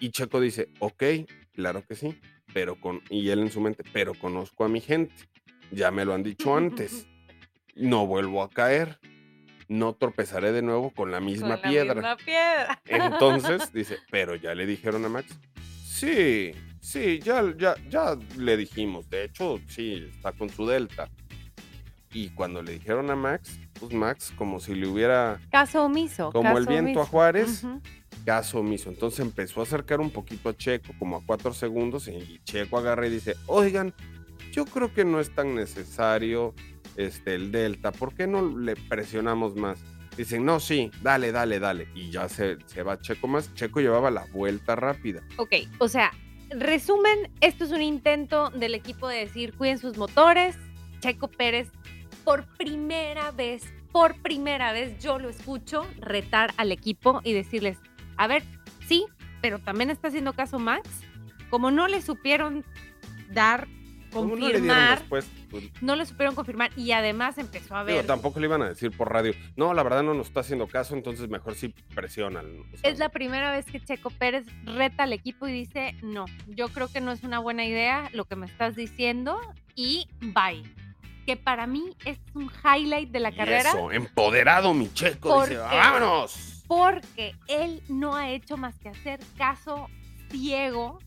Y 0.00 0.10
Checo 0.10 0.40
dice, 0.40 0.68
ok, 0.80 1.04
claro 1.52 1.84
que 1.86 1.94
sí, 1.94 2.18
pero 2.52 2.80
con, 2.80 3.02
y 3.08 3.28
él 3.28 3.40
en 3.40 3.52
su 3.52 3.60
mente, 3.60 3.84
pero 3.92 4.14
conozco 4.14 4.64
a 4.64 4.68
mi 4.68 4.80
gente, 4.80 5.14
ya 5.70 5.92
me 5.92 6.04
lo 6.04 6.14
han 6.14 6.24
dicho 6.24 6.56
antes, 6.56 7.06
no 7.76 8.06
vuelvo 8.06 8.42
a 8.42 8.50
caer, 8.50 8.98
no 9.68 9.94
tropezaré 9.94 10.52
de 10.52 10.62
nuevo 10.62 10.90
con 10.90 11.10
la 11.10 11.20
misma 11.20 11.60
Con 11.60 11.62
la 11.62 11.68
piedra. 11.70 11.94
misma 11.94 12.16
piedra. 12.16 12.82
Entonces 12.86 13.70
dice, 13.72 13.98
pero 14.10 14.34
ya 14.34 14.54
le 14.54 14.66
dijeron 14.66 15.04
a 15.04 15.08
Max. 15.08 15.38
Sí, 15.84 16.52
sí, 16.80 17.20
ya, 17.20 17.42
ya, 17.56 17.74
ya 17.88 18.16
le 18.36 18.56
dijimos. 18.56 19.08
De 19.10 19.24
hecho, 19.24 19.60
sí, 19.68 20.08
está 20.14 20.32
con 20.32 20.50
su 20.50 20.66
Delta. 20.66 21.08
Y 22.12 22.28
cuando 22.30 22.62
le 22.62 22.72
dijeron 22.72 23.10
a 23.10 23.16
Max, 23.16 23.58
pues 23.80 23.92
Max, 23.92 24.32
como 24.36 24.60
si 24.60 24.74
le 24.74 24.86
hubiera 24.86 25.40
Caso 25.50 25.84
omiso. 25.84 26.30
Como 26.30 26.56
el 26.58 26.64
caso 26.64 26.70
viento 26.70 27.00
a 27.00 27.02
omiso. 27.02 27.10
Juárez. 27.10 27.64
Ujú. 27.64 27.80
caso 28.24 28.58
omiso. 28.60 28.88
Entonces 28.88 29.20
empezó 29.20 29.60
a 29.60 29.62
acercar 29.64 30.00
un 30.00 30.10
poquito 30.10 30.48
a 30.48 30.56
Checo, 30.56 30.92
como 30.98 31.16
a 31.16 31.22
cuatro 31.26 31.52
segundos, 31.52 32.06
y 32.08 32.40
Checo 32.44 32.78
agarra 32.78 33.06
y 33.06 33.10
dice, 33.10 33.34
oigan, 33.46 33.92
yo 34.52 34.64
creo 34.64 34.94
que 34.94 35.04
no 35.04 35.18
es 35.18 35.34
tan 35.34 35.54
necesario 35.56 36.54
este, 36.96 37.34
el 37.34 37.52
Delta, 37.52 37.92
¿por 37.92 38.14
qué 38.14 38.26
no 38.26 38.56
le 38.56 38.76
presionamos 38.76 39.56
más? 39.56 39.82
Dicen, 40.16 40.44
no, 40.44 40.60
sí, 40.60 40.90
dale, 41.02 41.32
dale, 41.32 41.58
dale. 41.58 41.88
Y 41.94 42.10
ya 42.10 42.28
se, 42.28 42.58
se 42.66 42.82
va 42.82 43.00
Checo 43.00 43.26
más. 43.26 43.52
Checo 43.54 43.80
llevaba 43.80 44.10
la 44.10 44.26
vuelta 44.32 44.76
rápida. 44.76 45.22
Ok, 45.38 45.54
o 45.78 45.88
sea, 45.88 46.12
resumen, 46.50 47.30
esto 47.40 47.64
es 47.64 47.72
un 47.72 47.82
intento 47.82 48.50
del 48.50 48.74
equipo 48.74 49.08
de 49.08 49.18
decir, 49.18 49.54
cuiden 49.54 49.78
sus 49.78 49.96
motores. 49.96 50.56
Checo 51.00 51.28
Pérez, 51.28 51.68
por 52.24 52.46
primera 52.56 53.30
vez, 53.32 53.64
por 53.92 54.20
primera 54.22 54.72
vez 54.72 54.98
yo 55.02 55.18
lo 55.18 55.28
escucho 55.28 55.86
retar 55.98 56.54
al 56.56 56.72
equipo 56.72 57.20
y 57.24 57.32
decirles, 57.32 57.78
a 58.16 58.26
ver, 58.26 58.42
sí, 58.86 59.04
pero 59.42 59.58
también 59.58 59.90
está 59.90 60.08
haciendo 60.08 60.32
caso 60.32 60.58
Max. 60.58 60.88
Como 61.50 61.70
no 61.70 61.88
le 61.88 62.00
supieron 62.00 62.64
dar, 63.30 63.68
¿Cómo 64.14 64.36
no 64.36 64.46
le 64.46 64.52
confirmar? 64.52 65.02
Pues, 65.08 65.26
no 65.80 65.96
le 65.96 66.06
supieron 66.06 66.34
confirmar 66.34 66.70
y 66.76 66.92
además 66.92 67.38
empezó 67.38 67.76
a 67.76 67.82
ver. 67.82 68.06
tampoco 68.06 68.40
le 68.40 68.46
iban 68.46 68.62
a 68.62 68.68
decir 68.68 68.90
por 68.96 69.12
radio, 69.12 69.32
no, 69.56 69.74
la 69.74 69.82
verdad 69.82 70.02
no 70.02 70.14
nos 70.14 70.28
está 70.28 70.40
haciendo 70.40 70.66
caso, 70.66 70.94
entonces 70.94 71.28
mejor 71.28 71.54
sí 71.54 71.74
presionan. 71.94 72.46
O 72.72 72.76
sea, 72.76 72.90
Es 72.90 72.98
la 72.98 73.08
primera 73.10 73.50
vez 73.52 73.66
que 73.66 73.80
Checo 73.80 74.10
Pérez 74.10 74.46
reta 74.64 75.02
al 75.04 75.12
equipo 75.12 75.46
y 75.46 75.52
dice, 75.52 75.94
no, 76.02 76.24
yo 76.48 76.68
creo 76.68 76.88
que 76.88 77.00
no 77.00 77.12
es 77.12 77.22
una 77.22 77.38
buena 77.38 77.64
idea 77.64 78.08
lo 78.12 78.24
que 78.24 78.36
me 78.36 78.46
estás 78.46 78.74
diciendo 78.76 79.38
y 79.74 80.06
bye. 80.20 80.62
Que 81.26 81.36
para 81.36 81.66
mí 81.66 81.96
es 82.04 82.18
un 82.34 82.50
highlight 82.62 83.10
de 83.10 83.20
la 83.20 83.30
y 83.30 83.36
carrera 83.36 83.70
Eso, 83.70 83.90
empoderado 83.90 84.74
mi 84.74 84.92
Checo, 84.92 85.42
dice, 85.46 85.56
vámonos. 85.58 86.62
porque 86.66 87.34
él 87.48 87.82
no 87.88 88.14
ha 88.14 88.30
hecho 88.30 88.56
más 88.58 88.78
que 88.78 88.90
hacer 88.90 89.20
caso 89.38 89.88
ciego 90.30 90.98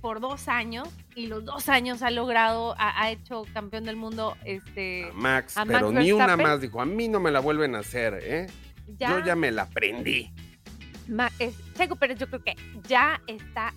por 0.00 0.20
dos 0.20 0.48
años 0.48 0.88
y 1.14 1.26
los 1.26 1.44
dos 1.44 1.68
años 1.68 2.02
ha 2.02 2.10
logrado, 2.10 2.74
ha, 2.78 3.02
ha 3.02 3.10
hecho 3.10 3.42
campeón 3.52 3.84
del 3.84 3.96
mundo, 3.96 4.36
este, 4.44 5.08
a 5.10 5.12
Max, 5.12 5.56
a 5.58 5.64
pero 5.66 5.92
Max 5.92 6.04
ni 6.04 6.12
una 6.12 6.36
más. 6.36 6.60
Dijo, 6.60 6.80
a 6.80 6.86
mí 6.86 7.08
no 7.08 7.20
me 7.20 7.30
la 7.30 7.40
vuelven 7.40 7.74
a 7.74 7.80
hacer, 7.80 8.18
¿eh? 8.22 8.46
ya, 8.98 9.10
Yo 9.18 9.24
ya 9.26 9.36
me 9.36 9.50
la 9.50 9.62
aprendí. 9.62 10.30
Ma- 11.08 11.30
es- 11.38 11.54
Checo 11.74 11.96
Pérez 11.96 12.18
yo 12.18 12.28
creo 12.28 12.42
que 12.42 12.54
ya 12.88 13.20
está, 13.26 13.72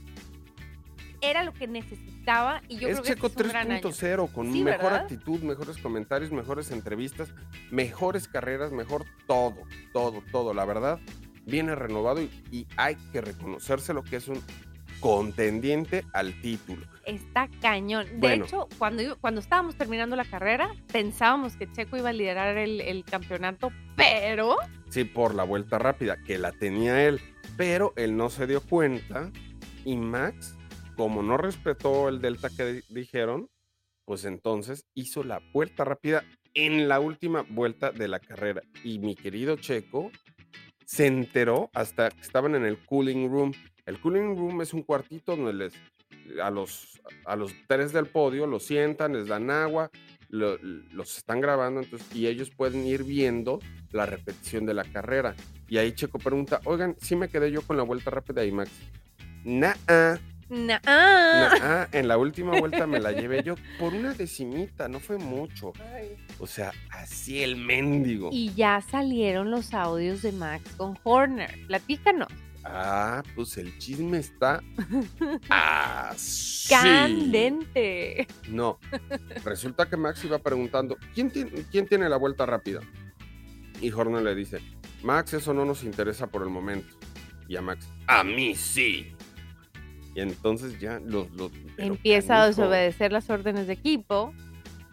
era 1.22 1.44
lo 1.44 1.53
que 1.53 1.68
necesitaba 1.68 2.62
y 2.68 2.77
yo 2.77 2.88
es 2.89 2.96
creo 3.00 3.03
que 3.03 3.13
Checo 3.15 3.27
este 3.27 3.44
gran 3.44 3.72
año. 3.72 3.82
3.0, 3.82 4.32
con 4.32 4.51
Sí, 4.51 4.63
mejor 4.63 4.84
¿verdad? 4.84 5.01
actitud, 5.01 5.42
mejores 5.42 5.77
comentarios, 5.77 6.32
mejores 6.32 6.72
entrevistas, 6.72 7.30
mejores 7.72 8.27
carreras, 8.27 8.72
mejor 8.72 9.06
todo, 9.27 9.56
todo, 9.94 10.22
todo. 10.32 10.53
La 10.53 10.65
verdad, 10.65 11.00
viene 11.46 11.75
renovado 11.75 12.22
y, 12.22 12.30
y 12.51 12.68
hay 12.77 12.96
que 13.12 13.22
reconocerse 13.22 13.94
lo 13.94 14.03
que 14.03 14.18
es 14.18 14.27
un 14.27 14.42
contendiente 15.03 16.05
al 16.13 16.33
título. 16.41 16.86
Está 17.05 17.50
cañón. 17.62 18.05
De 18.07 18.17
Bueno. 18.19 18.45
hecho, 18.45 18.69
cuando, 18.77 19.17
cuando 19.19 19.41
estábamos 19.41 19.75
terminando 19.75 20.15
la 20.15 20.24
carrera, 20.24 20.74
pensábamos 20.93 21.57
que 21.57 21.69
Checo 21.69 21.98
iba 21.98 22.07
a 22.10 22.13
liderar 22.13 22.57
el, 22.57 22.79
el 22.79 23.03
campeonato, 23.03 23.69
pero 23.98 24.55
Sí, 24.89 25.03
por 25.03 25.36
la 25.36 25.43
vuelta 25.43 25.77
rápida, 25.77 26.15
que 26.24 26.38
la 26.38 26.53
tenía 26.53 27.05
él, 27.05 27.19
pero 27.57 27.91
él 27.98 28.15
no 28.15 28.29
se 28.29 28.48
dio 28.48 28.62
cuenta 28.62 29.29
y 29.83 29.98
Max, 29.98 30.55
como 30.95 31.22
no 31.22 31.36
respetó 31.36 32.07
el 32.07 32.22
delta 32.22 32.50
que 32.55 32.65
di- 32.75 32.81
dijeron, 32.88 33.50
pues 34.05 34.24
entonces 34.24 34.86
hizo 34.93 35.24
la 35.25 35.41
vuelta 35.51 35.83
rápida 35.83 36.24
en 36.53 36.88
la 36.88 37.01
última 37.01 37.45
vuelta 37.50 37.91
de 37.91 38.07
la 38.07 38.19
carrera. 38.22 38.62
Y 38.86 39.00
mi 39.00 39.15
querido 39.15 39.57
Checo 39.57 40.12
se 40.86 41.07
enteró 41.07 41.69
hasta 41.74 42.10
que 42.10 42.22
estaban 42.22 42.55
en 42.55 42.63
el 42.63 42.77
cooling 42.86 43.27
room. 43.29 43.51
El 43.86 44.00
cooling 44.00 44.36
room 44.38 44.62
es 44.62 44.74
un 44.74 44.84
cuartito 44.84 45.36
donde 45.36 45.54
les, 45.54 45.74
a, 46.42 46.50
los, 46.50 47.02
a 47.25 47.36
los 47.36 47.54
tres 47.68 47.92
del 47.92 48.06
podio 48.08 48.48
los 48.48 48.63
sientan, 48.63 49.13
les 49.13 49.28
dan 49.28 49.50
agua, 49.52 49.90
lo- 50.30 50.58
los 50.58 51.18
están 51.18 51.42
grabando 51.42 51.82
entonces, 51.82 52.08
y 52.16 52.28
ellos 52.28 52.50
pueden 52.50 52.86
ir 52.88 53.04
viendo 53.04 53.60
la 53.92 54.06
repetición 54.06 54.66
de 54.66 54.74
la 54.74 54.84
carrera. 54.86 55.36
Y 55.68 55.78
ahí 55.78 55.92
Checo 55.94 56.18
pregunta, 56.20 56.62
oigan, 56.66 56.96
sí 57.02 57.16
me 57.16 57.28
quedé 57.30 57.52
yo 57.52 57.62
con 57.62 57.78
la 57.78 57.84
vuelta 57.84 58.10
rápida 58.10 58.46
y 58.46 58.52
Max. 58.52 58.72
Nah, 59.44 59.74
nah, 59.86 60.16
nah, 60.50 61.86
en 61.92 62.08
la 62.08 62.18
última 62.18 62.58
vuelta 62.60 62.88
me 62.88 63.00
la 63.00 63.12
llevé 63.12 63.44
yo 63.44 63.56
por 63.80 63.94
una 63.94 64.13
decimita, 64.13 64.88
no 64.88 65.00
fue 65.00 65.18
mucho. 65.18 65.74
O 66.40 66.48
sea, 66.48 66.72
así 66.92 67.44
el 67.44 67.56
mendigo. 67.58 68.30
y 68.32 68.54
ya 68.54 68.82
salieron 68.82 69.52
los 69.52 69.74
audios 69.74 70.22
de 70.22 70.32
Max 70.32 70.63
con 70.78 70.98
Horner. 71.04 71.50
Platícanos. 71.68 72.30
Ah, 72.65 73.22
pues 73.36 73.58
el 73.58 73.77
chisme 73.77 74.20
está 74.20 74.63
así. 75.50 76.70
Candente. 76.70 78.27
No, 78.48 78.79
resulta 79.43 79.89
que 79.89 79.98
Max 79.98 80.24
iba 80.24 80.39
preguntando, 80.39 80.98
¿quién 81.13 81.29
tiene, 81.29 81.51
¿quién 81.70 81.88
tiene 81.88 82.08
la 82.08 82.17
vuelta 82.17 82.46
rápida? 82.46 82.79
Y 83.82 83.91
Horner 83.91 84.24
le 84.24 84.34
dice, 84.34 84.62
Max, 85.03 85.34
eso 85.34 85.53
no 85.53 85.65
nos 85.65 85.84
interesa 85.84 86.27
por 86.27 86.43
el 86.43 86.50
momento. 86.50 86.96
Y 87.50 87.58
a 87.58 87.62
Max, 87.62 87.88
a 88.08 88.24
mí 88.24 88.55
sí. 88.55 89.13
Y 90.15 90.22
entonces 90.22 90.79
ya 90.79 91.00
los... 91.00 91.27
Empieza 91.77 92.41
a 92.41 92.48
desobedecer 92.48 93.12
las 93.12 93.29
órdenes 93.29 93.67
de 93.67 93.74
equipo, 93.74 94.34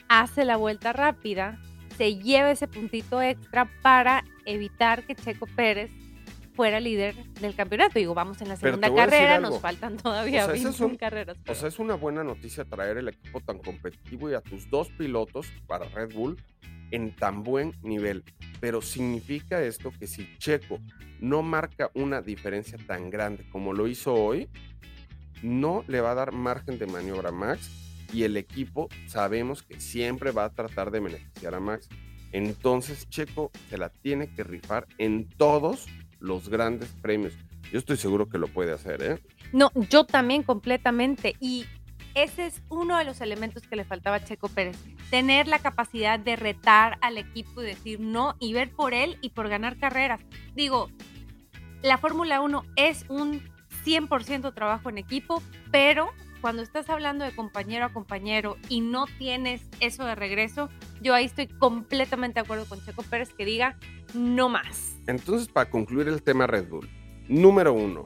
hace 0.08 0.44
la 0.44 0.56
vuelta 0.56 0.92
rápida, 0.92 1.60
se 1.96 2.16
lleva 2.16 2.50
ese 2.50 2.66
puntito 2.66 3.22
extra 3.22 3.70
para 3.82 4.24
evitar 4.46 5.06
que 5.06 5.14
Checo 5.14 5.46
Pérez 5.46 5.90
fuera 6.60 6.78
líder 6.78 7.14
del 7.40 7.54
campeonato. 7.54 7.98
Digo, 7.98 8.12
vamos 8.12 8.38
en 8.42 8.48
la 8.48 8.56
segunda 8.56 8.94
carrera, 8.94 9.40
nos 9.40 9.58
faltan 9.60 9.96
todavía 9.96 10.42
O 10.44 10.48
sea, 10.48 10.54
esas 10.56 10.64
21 10.64 10.76
son- 10.90 10.96
carreras. 10.98 11.38
O 11.38 11.40
pero- 11.42 11.54
sea, 11.54 11.68
es 11.70 11.78
una 11.78 11.94
buena 11.94 12.22
noticia 12.22 12.66
traer 12.66 12.98
el 12.98 13.08
equipo 13.08 13.40
tan 13.40 13.60
competitivo 13.60 14.30
y 14.30 14.34
a 14.34 14.42
tus 14.42 14.68
dos 14.68 14.90
pilotos 14.90 15.46
para 15.66 15.86
Red 15.86 16.12
Bull 16.12 16.36
en 16.90 17.16
tan 17.16 17.42
buen 17.44 17.72
nivel. 17.82 18.24
Pero 18.60 18.82
significa 18.82 19.62
esto 19.62 19.90
que 19.98 20.06
si 20.06 20.28
Checo 20.36 20.80
no 21.18 21.40
marca 21.40 21.90
una 21.94 22.20
diferencia 22.20 22.76
tan 22.86 23.08
grande 23.08 23.48
como 23.48 23.72
lo 23.72 23.88
hizo 23.88 24.12
hoy, 24.12 24.46
no 25.42 25.82
le 25.88 26.02
va 26.02 26.10
a 26.10 26.14
dar 26.14 26.32
margen 26.32 26.78
de 26.78 26.84
maniobra 26.86 27.30
a 27.30 27.32
Max 27.32 27.70
y 28.12 28.24
el 28.24 28.36
equipo 28.36 28.90
sabemos 29.06 29.62
que 29.62 29.80
siempre 29.80 30.30
va 30.30 30.44
a 30.44 30.50
tratar 30.50 30.90
de 30.90 31.00
beneficiar 31.00 31.54
a 31.54 31.60
Max. 31.60 31.88
Entonces 32.32 33.08
Checo 33.08 33.50
se 33.70 33.78
la 33.78 33.88
tiene 33.88 34.28
que 34.34 34.44
rifar 34.44 34.86
en 34.98 35.26
todos 35.26 35.86
los 36.20 36.48
grandes 36.48 36.90
premios. 37.02 37.32
Yo 37.72 37.78
estoy 37.78 37.96
seguro 37.96 38.28
que 38.28 38.38
lo 38.38 38.48
puede 38.48 38.72
hacer, 38.72 39.02
¿eh? 39.02 39.22
No, 39.52 39.70
yo 39.74 40.04
también 40.04 40.42
completamente. 40.42 41.34
Y 41.40 41.66
ese 42.14 42.46
es 42.46 42.62
uno 42.68 42.98
de 42.98 43.04
los 43.04 43.20
elementos 43.20 43.62
que 43.62 43.76
le 43.76 43.84
faltaba 43.84 44.16
a 44.16 44.24
Checo 44.24 44.48
Pérez. 44.48 44.76
Tener 45.10 45.48
la 45.48 45.58
capacidad 45.58 46.18
de 46.18 46.36
retar 46.36 46.98
al 47.00 47.18
equipo 47.18 47.62
y 47.62 47.66
decir 47.66 48.00
no 48.00 48.36
y 48.40 48.52
ver 48.52 48.70
por 48.70 48.94
él 48.94 49.18
y 49.20 49.30
por 49.30 49.48
ganar 49.48 49.78
carreras. 49.78 50.20
Digo, 50.54 50.90
la 51.82 51.98
Fórmula 51.98 52.40
1 52.40 52.64
es 52.76 53.04
un 53.08 53.40
100% 53.84 54.54
trabajo 54.54 54.90
en 54.90 54.98
equipo, 54.98 55.42
pero 55.70 56.10
cuando 56.40 56.62
estás 56.62 56.88
hablando 56.90 57.24
de 57.24 57.34
compañero 57.34 57.84
a 57.84 57.92
compañero 57.92 58.56
y 58.68 58.80
no 58.80 59.06
tienes 59.18 59.62
eso 59.80 60.04
de 60.04 60.14
regreso, 60.14 60.68
yo 61.02 61.14
ahí 61.14 61.24
estoy 61.26 61.46
completamente 61.48 62.34
de 62.40 62.44
acuerdo 62.44 62.66
con 62.66 62.82
Checo 62.84 63.02
Pérez 63.02 63.32
que 63.34 63.44
diga 63.44 63.76
no 64.14 64.48
más. 64.48 64.96
Entonces, 65.06 65.48
para 65.48 65.70
concluir 65.70 66.08
el 66.08 66.22
tema 66.22 66.46
Red 66.46 66.68
Bull, 66.68 66.88
número 67.28 67.72
uno, 67.72 68.04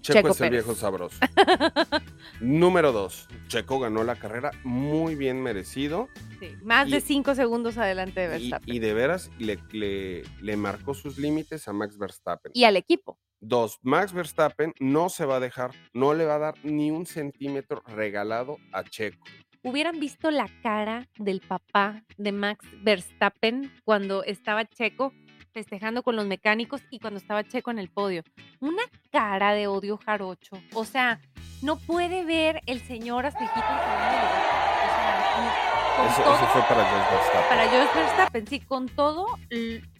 Checo, 0.00 0.18
Checo 0.20 0.28
es 0.28 0.40
el 0.40 0.46
Pérez. 0.50 0.64
viejo 0.64 0.78
sabroso. 0.78 1.18
número 2.40 2.92
dos, 2.92 3.26
Checo 3.48 3.78
ganó 3.80 4.04
la 4.04 4.16
carrera 4.16 4.50
muy 4.64 5.14
bien 5.14 5.42
merecido 5.42 6.08
Sí, 6.38 6.54
más 6.62 6.86
Y- 6.88 6.92
de 6.92 7.00
cinco 7.00 7.34
segundos 7.34 7.78
adelante 7.78 8.20
de 8.20 8.26
y, 8.26 8.30
Verstappen. 8.50 8.74
y 8.74 8.78
de 8.78 8.94
veras 8.94 9.30
le, 9.38 9.58
le- 9.72 10.22
le 10.42 10.56
marcó 10.56 10.92
sus 10.94 11.16
límites 11.18 11.66
a 11.66 11.72
Max 11.72 11.96
Verstappen. 11.98 12.52
y 12.54 12.64
al 12.64 12.76
equipo. 12.76 13.18
Dos, 13.40 13.78
Max 13.82 14.12
Verstappen 14.12 14.72
no 14.80 15.08
se 15.08 15.26
va 15.26 15.36
a 15.36 15.40
dejar, 15.40 15.70
no 15.92 16.14
le 16.14 16.24
va 16.24 16.36
a 16.36 16.38
dar 16.38 16.54
ni 16.64 16.90
un 16.90 17.06
centímetro 17.06 17.82
regalado 17.86 18.56
a 18.72 18.82
Checo. 18.82 19.24
Hubieran 19.62 19.98
visto 20.00 20.30
la 20.30 20.48
cara 20.62 21.06
del 21.18 21.40
papá 21.40 22.02
de 22.16 22.32
Max 22.32 22.64
Verstappen 22.82 23.72
cuando 23.84 24.22
estaba 24.24 24.64
Checo 24.64 25.12
festejando 25.52 26.02
con 26.02 26.16
los 26.16 26.26
mecánicos 26.26 26.82
y 26.90 26.98
cuando 26.98 27.18
estaba 27.18 27.44
Checo 27.44 27.70
en 27.70 27.78
el 27.78 27.88
podio. 27.90 28.22
Una 28.60 28.82
cara 29.10 29.52
de 29.54 29.66
odio 29.66 29.96
jarocho. 29.98 30.56
O 30.74 30.84
sea, 30.84 31.18
no 31.62 31.76
puede 31.78 32.24
ver 32.24 32.60
el 32.66 32.80
señor 32.80 33.26
hasta 33.26 33.42
hijito 33.42 33.58
en 33.58 33.64
segundo 33.64 34.16
lugar. 34.22 34.56
O 34.76 34.94
sea, 34.94 35.96
con 35.96 36.06
Eso, 36.06 36.22
todo- 36.22 36.34
eso 36.36 36.46
fue 36.48 36.62
para 36.62 36.84
George 36.84 37.14
Verstappen. 37.14 37.48
para 37.48 37.68
George 37.68 37.98
Verstappen, 37.98 38.46
sí, 38.46 38.60
con 38.60 38.86
todo, 38.88 39.26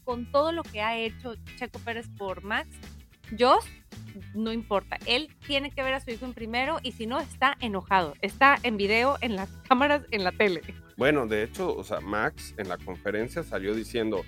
con 0.04 0.30
todo 0.30 0.52
lo 0.52 0.62
que 0.62 0.80
ha 0.82 0.96
hecho 0.96 1.34
Checo 1.56 1.78
Pérez 1.80 2.06
por 2.18 2.42
Max, 2.44 2.68
Josh 3.38 3.66
no 4.34 4.52
importa. 4.52 4.98
Él 5.06 5.28
tiene 5.46 5.70
que 5.70 5.82
ver 5.82 5.94
a 5.94 6.00
su 6.00 6.10
hijo 6.10 6.24
en 6.24 6.34
primero 6.34 6.78
y 6.82 6.92
si 6.92 7.06
no, 7.06 7.20
está 7.20 7.56
enojado. 7.60 8.14
Está 8.22 8.58
en 8.62 8.76
video, 8.76 9.16
en 9.20 9.36
las 9.36 9.50
cámaras, 9.68 10.02
en 10.10 10.24
la 10.24 10.32
tele. 10.32 10.62
Bueno, 10.96 11.26
de 11.26 11.42
hecho, 11.42 11.74
o 11.74 11.84
sea, 11.84 12.00
Max 12.00 12.54
en 12.56 12.68
la 12.68 12.78
conferencia 12.78 13.42
salió 13.42 13.74
diciendo, 13.74 14.24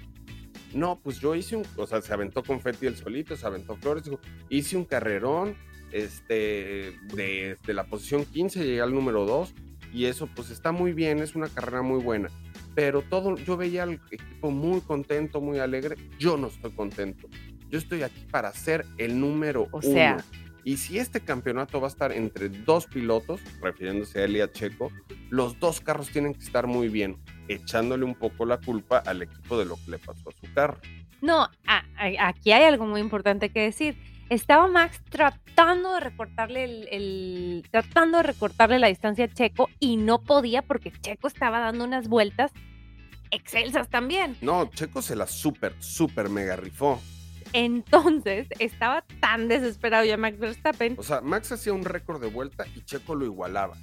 no, 0.74 1.00
pues 1.00 1.20
yo 1.20 1.34
hice 1.34 1.56
un, 1.56 1.66
o 1.76 1.86
sea, 1.86 2.02
se 2.02 2.12
aventó 2.12 2.42
confeti 2.42 2.86
el 2.86 2.96
solito, 2.96 3.36
se 3.36 3.46
aventó 3.46 3.76
flores, 3.76 4.04
dijo, 4.04 4.20
hice 4.50 4.76
un 4.76 4.84
carrerón, 4.84 5.56
este, 5.92 6.98
de, 7.14 7.56
de 7.66 7.74
la 7.74 7.84
posición 7.84 8.26
15 8.26 8.62
llegué 8.62 8.82
al 8.82 8.92
número 8.92 9.24
2 9.24 9.54
y 9.94 10.04
eso 10.04 10.28
pues 10.34 10.50
está 10.50 10.70
muy 10.70 10.92
bien, 10.92 11.20
es 11.20 11.34
una 11.34 11.48
carrera 11.48 11.82
muy 11.82 12.02
buena. 12.02 12.28
Pero 12.74 13.02
todo, 13.02 13.36
yo 13.36 13.56
veía 13.56 13.84
al 13.84 13.94
equipo 14.10 14.50
muy 14.50 14.80
contento, 14.82 15.40
muy 15.40 15.58
alegre. 15.58 15.96
Yo 16.18 16.36
no 16.36 16.48
estoy 16.48 16.70
contento. 16.72 17.28
Yo 17.68 17.78
estoy 17.78 18.02
aquí 18.02 18.24
para 18.30 18.52
ser 18.52 18.84
el 18.98 19.18
número 19.20 19.62
O 19.72 19.78
uno. 19.78 19.82
sea. 19.82 20.16
Y 20.64 20.76
si 20.76 20.98
este 20.98 21.20
campeonato 21.20 21.80
va 21.80 21.86
a 21.86 21.90
estar 21.90 22.12
entre 22.12 22.48
dos 22.50 22.86
pilotos, 22.86 23.40
refiriéndose 23.62 24.20
a 24.20 24.24
él 24.24 24.36
y 24.36 24.40
a 24.42 24.52
Checo, 24.52 24.90
los 25.30 25.58
dos 25.60 25.80
carros 25.80 26.10
tienen 26.10 26.34
que 26.34 26.44
estar 26.44 26.66
muy 26.66 26.88
bien, 26.88 27.16
echándole 27.48 28.04
un 28.04 28.14
poco 28.14 28.44
la 28.44 28.58
culpa 28.58 28.98
al 28.98 29.22
equipo 29.22 29.58
de 29.58 29.64
lo 29.64 29.76
que 29.76 29.92
le 29.92 29.98
pasó 29.98 30.28
a 30.28 30.32
su 30.32 30.52
carro. 30.52 30.78
No, 31.22 31.44
a- 31.66 31.84
a- 31.96 32.28
aquí 32.28 32.52
hay 32.52 32.64
algo 32.64 32.86
muy 32.86 33.00
importante 33.00 33.48
que 33.50 33.60
decir. 33.60 33.96
Estaba 34.28 34.66
Max 34.68 35.00
tratando 35.08 35.94
de 35.94 36.00
recortarle 36.00 36.64
el, 36.64 36.88
el- 36.90 37.64
tratando 37.70 38.18
de 38.18 38.24
recortarle 38.24 38.78
la 38.78 38.88
distancia 38.88 39.24
a 39.24 39.28
Checo 39.28 39.70
y 39.80 39.96
no 39.96 40.20
podía 40.20 40.60
porque 40.60 40.92
Checo 40.92 41.28
estaba 41.28 41.60
dando 41.60 41.84
unas 41.84 42.08
vueltas 42.08 42.52
excelsas 43.30 43.88
también. 43.88 44.36
No, 44.42 44.66
Checo 44.70 45.00
se 45.00 45.16
la 45.16 45.26
súper, 45.26 45.74
súper 45.78 46.28
mega 46.28 46.56
rifó. 46.56 47.00
Entonces 47.52 48.46
estaba 48.58 49.04
tan 49.20 49.48
desesperado 49.48 50.04
ya 50.04 50.16
Max 50.16 50.38
Verstappen 50.38 50.96
O 50.98 51.02
sea, 51.02 51.20
Max 51.20 51.52
hacía 51.52 51.72
un 51.72 51.84
récord 51.84 52.20
de 52.20 52.28
vuelta 52.28 52.66
y 52.74 52.82
Checo 52.82 53.14
lo 53.14 53.24
igualaba. 53.24 53.76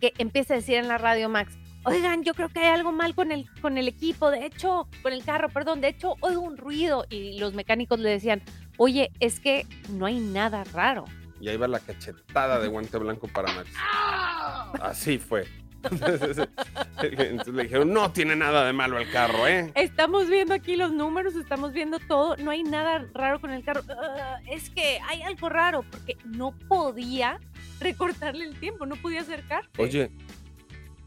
que 0.00 0.12
empieza 0.18 0.54
a 0.54 0.56
decir 0.56 0.76
en 0.76 0.88
la 0.88 0.98
radio 0.98 1.28
Max, 1.28 1.56
oigan, 1.84 2.22
yo 2.24 2.34
creo 2.34 2.48
que 2.48 2.60
hay 2.60 2.68
algo 2.74 2.92
mal 2.92 3.14
con 3.14 3.30
el, 3.32 3.48
con 3.60 3.78
el 3.78 3.88
equipo, 3.88 4.30
de 4.30 4.46
hecho, 4.46 4.88
con 5.02 5.12
el 5.12 5.24
carro, 5.24 5.48
perdón, 5.48 5.80
de 5.80 5.88
hecho, 5.88 6.16
oigo 6.20 6.40
un 6.40 6.56
ruido. 6.56 7.06
Y 7.10 7.38
los 7.38 7.54
mecánicos 7.54 7.98
le 8.00 8.10
decían, 8.10 8.42
oye, 8.78 9.10
es 9.20 9.38
que 9.40 9.66
no 9.90 10.06
hay 10.06 10.18
nada 10.18 10.64
raro. 10.64 11.04
Y 11.40 11.48
ahí 11.48 11.56
va 11.56 11.66
la 11.68 11.80
cachetada 11.80 12.60
de 12.60 12.68
guante 12.68 12.98
blanco 12.98 13.26
para 13.28 13.52
Max. 13.52 13.70
Así 14.80 15.18
fue. 15.18 15.46
Entonces 17.02 17.54
le 17.54 17.62
dijeron, 17.64 17.92
no 17.92 18.12
tiene 18.12 18.36
nada 18.36 18.66
de 18.66 18.72
malo 18.72 18.98
el 18.98 19.10
carro, 19.10 19.46
¿eh? 19.46 19.72
Estamos 19.74 20.28
viendo 20.28 20.54
aquí 20.54 20.76
los 20.76 20.92
números, 20.92 21.34
estamos 21.34 21.72
viendo 21.72 21.98
todo, 21.98 22.36
no 22.36 22.50
hay 22.50 22.62
nada 22.62 23.06
raro 23.12 23.40
con 23.40 23.50
el 23.50 23.64
carro. 23.64 23.82
Ah, 23.90 24.38
es 24.50 24.70
que 24.70 25.00
hay 25.08 25.22
algo 25.22 25.48
raro, 25.48 25.84
porque 25.90 26.16
no 26.24 26.52
podía 26.68 27.40
recortarle 27.80 28.44
el 28.44 28.58
tiempo, 28.58 28.86
no 28.86 28.96
podía 28.96 29.20
acercarse. 29.20 29.70
Oye, 29.78 30.10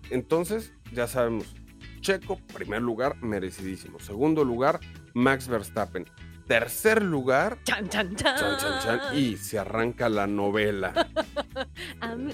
entonces 0.09 0.73
ya 0.91 1.07
sabemos, 1.07 1.55
Checo, 2.01 2.37
primer 2.53 2.81
lugar, 2.81 3.15
merecidísimo. 3.21 3.99
Segundo 3.99 4.43
lugar, 4.43 4.79
Max 5.13 5.47
Verstappen. 5.47 6.05
Tercer 6.47 7.01
lugar, 7.01 7.57
Chan, 7.63 7.89
chan, 7.89 8.15
chan. 8.15 8.37
y 9.17 9.35
se 9.37 9.57
arranca 9.57 10.09
la 10.09 10.27
novela. 10.27 10.93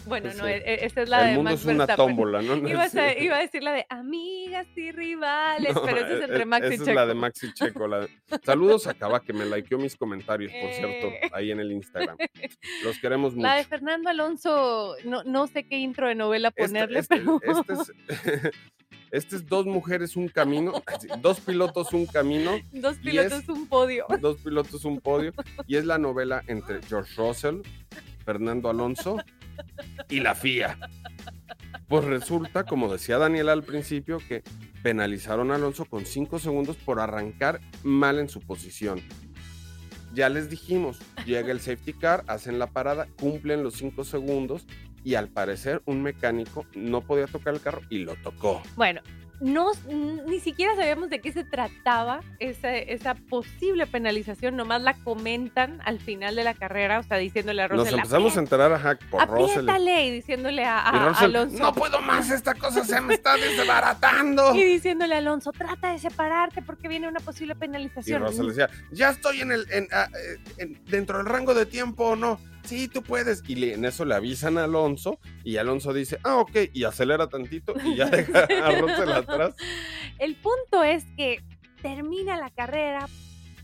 Bueno, 0.06 0.30
no, 0.38 0.48
e- 0.48 0.58
e- 0.58 0.86
esta 0.86 1.04
es 1.04 1.10
la 1.10 1.22
El 1.22 1.28
de 1.30 1.36
mundo 1.36 1.52
Max 1.52 1.62
es 1.62 1.66
una 1.68 1.86
Verstappen. 1.86 1.96
tómbola, 2.08 2.42
¿no? 2.42 2.56
No 2.58 2.68
Iba 2.70 2.82
a, 2.82 2.86
es- 2.88 2.92
ser- 2.92 3.22
iba 3.24 3.38
a 3.38 3.40
decir 3.40 3.64
la 3.64 3.72
de 3.72 3.86
amigas 3.90 4.68
y 4.76 4.92
rivales, 4.92 5.74
No, 5.74 5.82
pero 5.84 5.98
ese 6.00 6.14
es 6.16 6.20
e- 6.22 6.24
entre 6.26 6.46
Max 6.46 6.64
y 6.64 6.74
esa 6.74 6.78
Checo. 6.84 6.90
es 6.90 6.96
la 6.96 7.06
de 7.06 7.14
Max 7.14 7.44
y 7.44 7.54
Checo. 7.54 7.88
la 7.88 8.00
de- 8.02 8.10
Saludos 8.44 8.88
a 8.88 8.94
Cava, 8.96 9.22
que 9.22 9.32
me 9.32 9.46
likeó 9.46 9.78
mis 9.78 9.96
comentarios, 9.96 10.52
por 10.62 10.74
cierto, 10.74 11.08
Eh. 11.08 11.30
ahí 11.32 11.52
en 11.52 11.62
el 11.62 11.72
Instagram. 11.72 12.18
Los 12.84 13.00
queremos 13.00 13.34
mucho. 13.34 13.48
La 13.48 13.56
de 13.56 13.64
Fernando 13.64 14.10
Alonso, 14.10 14.96
no, 15.06 15.24
no 15.24 15.48
sé 15.48 15.66
qué 15.68 15.78
intro 15.78 16.10
de 16.10 16.16
novela 16.16 16.50
Este- 16.50 16.64
ponerle, 16.64 17.00
este, 17.00 17.16
pero 17.18 17.40
este 17.44 17.74
es, 17.74 17.92
este 19.12 19.36
es 19.36 19.46
dos 19.48 19.66
mujeres, 19.66 20.16
un 20.16 20.28
camino, 20.28 20.74
dos 21.22 21.40
pilotos, 21.40 21.94
un 21.94 22.06
camino, 22.06 22.52
dos 22.72 22.98
pilotos, 22.98 23.40
es- 23.44 23.50
un 23.50 23.68
podio. 23.68 24.06
dos 24.20 24.38
pilotos, 24.38 24.86
un 24.86 25.00
podio, 25.02 25.34
y 25.68 25.76
es 25.76 25.86
la 25.86 25.98
novela 25.98 26.44
entre 26.48 26.82
George 26.84 27.14
Russell, 27.18 27.62
Fernando 28.26 28.70
Alonso 28.70 29.18
y 30.10 30.20
la 30.20 30.36
FIA. 30.36 30.78
Pues 31.88 32.06
resulta, 32.06 32.64
como 32.64 32.92
decía 32.92 33.18
Daniel 33.18 33.50
al 33.50 33.64
principio, 33.64 34.20
que 34.20 34.44
penalizaron 34.82 35.52
a 35.52 35.56
Alonso 35.56 35.86
con 35.86 36.06
cinco 36.06 36.40
segundos 36.40 36.78
por 36.78 37.00
arrancar 37.00 37.60
mal 37.84 38.18
en 38.18 38.30
su 38.30 38.40
posición. 38.40 39.02
Ya 40.14 40.28
les 40.30 40.50
dijimos, 40.50 41.00
llega 41.26 41.52
el 41.52 41.60
safety 41.62 41.94
car, 41.94 42.24
hacen 42.28 42.60
la 42.60 42.68
parada, 42.68 43.08
cumplen 43.20 43.64
los 43.64 43.76
cinco 43.76 44.04
segundos 44.04 44.66
y 45.04 45.16
al 45.16 45.28
parecer 45.30 45.82
un 45.86 46.02
mecánico 46.02 46.66
no 46.76 47.02
podía 47.02 47.28
tocar 47.28 47.54
el 47.54 47.62
carro 47.62 47.82
y 47.90 48.00
lo 48.00 48.16
tocó. 48.18 48.62
Bueno, 48.76 49.02
no, 49.40 49.72
ni 50.28 50.40
siquiera 50.40 50.76
sabíamos 50.76 51.10
de 51.10 51.20
qué 51.20 51.32
se 51.32 51.44
trataba 51.44 52.22
esa, 52.38 52.76
esa 52.78 53.16
posible 53.16 53.88
penalización, 53.88 54.56
nomás 54.56 54.84
la 54.84 54.94
comentan 54.94 55.80
al 55.84 56.00
final 56.00 56.36
de 56.36 56.44
la 56.44 56.54
carrera, 56.54 57.00
o 57.00 57.04
sea, 57.04 57.18
diciéndole 57.18 57.64
a 57.64 57.68
Nos 57.68 57.80
Russell, 57.80 57.96
empezamos 57.96 58.38
a 58.38 58.40
enterar 58.40 58.72
a 58.72 58.78
Hack 58.78 59.04
por 59.10 59.20
apriétale, 59.24 60.06
y 60.06 60.12
diciéndole 60.12 60.64
a, 60.64 60.88
a- 60.88 60.94
Y 60.94 60.98
a 60.98 61.26
Alonso. 61.26 61.58
no 61.58 61.74
puedo 61.74 62.00
más, 62.02 62.30
esta 62.30 62.54
cosa 62.54 62.84
se 62.86 63.02
me 63.02 63.16
está 63.16 63.36
desbaratando. 63.36 64.54
Y 64.56 64.64
diciéndole 64.64 65.16
a 65.16 65.18
Alonso, 65.18 65.52
trata 65.52 65.92
de 65.92 65.98
separarte 65.98 66.62
porque 66.62 66.88
viene 66.88 67.08
una 67.08 67.20
posible 67.20 67.54
Y 67.54 67.60
penalización. 67.60 68.22
Russell 68.22 68.48
decía, 68.50 68.70
ya 68.92 69.10
estoy 69.10 69.42
en 69.42 69.52
el, 69.54 69.66
en, 69.72 69.88
ah, 69.92 70.08
eh, 70.14 70.38
en- 70.58 70.80
dentro 70.86 71.18
del 71.18 71.26
rango 71.26 71.56
de 71.56 71.66
tiempo 71.66 72.10
o 72.10 72.16
no. 72.16 72.40
Sí, 72.64 72.88
tú 72.88 73.02
puedes. 73.04 73.44
Y 73.48 73.56
le- 73.56 73.74
en 73.74 73.86
eso 73.86 74.06
le 74.06 74.16
avisan 74.16 74.58
a 74.58 74.64
Alonso 74.66 75.20
y 75.44 75.58
Alonso 75.58 75.94
dice, 75.94 76.20
ah, 76.24 76.38
ok, 76.38 76.58
y 76.74 76.84
acelera 76.84 77.28
tantito 77.28 77.74
y 77.84 77.96
ya 77.96 78.06
deja 78.10 78.40
a 78.64 78.72
Russell 78.80 79.12
atrás. 79.12 79.56
El 80.20 80.36
punto 80.36 80.84
es 80.84 81.04
que 81.18 81.44
termina 81.82 82.38
la 82.38 82.50
carrera, 82.52 83.08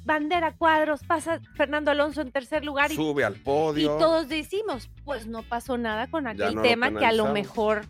bandera 0.03 0.53
cuadros, 0.55 1.03
pasa 1.03 1.39
Fernando 1.55 1.91
Alonso 1.91 2.21
en 2.21 2.31
tercer 2.31 2.65
lugar 2.65 2.91
y, 2.91 2.95
Sube 2.95 3.23
al 3.23 3.35
y 3.35 3.39
podio. 3.39 3.97
todos 3.97 4.27
decimos, 4.27 4.89
pues 5.05 5.27
no 5.27 5.43
pasó 5.43 5.77
nada 5.77 6.07
con 6.07 6.27
aquel 6.27 6.55
no 6.55 6.61
tema 6.61 6.91
que 6.97 7.05
a 7.05 7.11
lo 7.11 7.31
mejor 7.31 7.85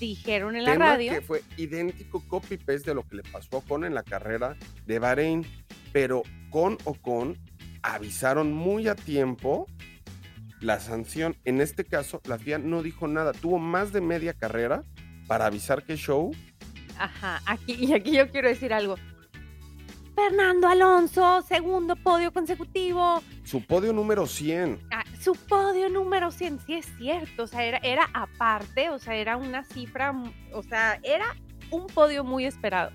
dijeron 0.00 0.54
en 0.56 0.64
la 0.64 0.74
radio. 0.74 1.12
que 1.12 1.20
fue 1.20 1.42
idéntico 1.56 2.22
copy-paste 2.28 2.90
de 2.90 2.94
lo 2.94 3.02
que 3.06 3.16
le 3.16 3.22
pasó 3.24 3.48
a 3.52 3.58
Ocon 3.58 3.84
en 3.84 3.94
la 3.94 4.02
carrera 4.02 4.56
de 4.86 4.98
Bahrein, 4.98 5.46
pero 5.92 6.22
con 6.50 6.78
Ocon 6.84 7.36
avisaron 7.82 8.52
muy 8.52 8.88
a 8.88 8.94
tiempo 8.94 9.66
la 10.60 10.80
sanción. 10.80 11.36
En 11.44 11.60
este 11.60 11.84
caso, 11.84 12.20
la 12.24 12.38
FIA 12.38 12.58
no 12.58 12.82
dijo 12.82 13.08
nada, 13.08 13.32
tuvo 13.32 13.58
más 13.58 13.92
de 13.92 14.00
media 14.00 14.34
carrera 14.34 14.84
para 15.26 15.46
avisar 15.46 15.84
que 15.84 15.96
show. 15.96 16.32
Ajá, 16.98 17.40
aquí, 17.46 17.74
y 17.78 17.92
aquí 17.92 18.12
yo 18.12 18.28
quiero 18.30 18.48
decir 18.48 18.72
algo. 18.72 18.96
Fernando 20.14 20.66
Alonso, 20.66 21.42
segundo 21.42 21.94
podio 21.94 22.32
consecutivo, 22.32 23.22
Su 23.44 23.64
podio 23.64 23.92
número 23.92 24.26
100. 24.26 24.80
Ah, 24.90 25.04
su 25.20 25.34
podio 25.34 25.88
número 25.88 26.32
100, 26.32 26.58
sí 26.66 26.74
es 26.74 26.86
cierto, 26.98 27.44
o 27.44 27.46
sea, 27.46 27.64
era, 27.64 27.78
era 27.84 28.10
aparte, 28.12 28.90
o 28.90 28.98
sea, 28.98 29.14
era 29.14 29.36
una 29.36 29.62
cifra, 29.62 30.12
o 30.52 30.62
sea, 30.64 30.98
era 31.04 31.36
un 31.70 31.86
podio 31.86 32.24
muy 32.24 32.46
esperado. 32.46 32.90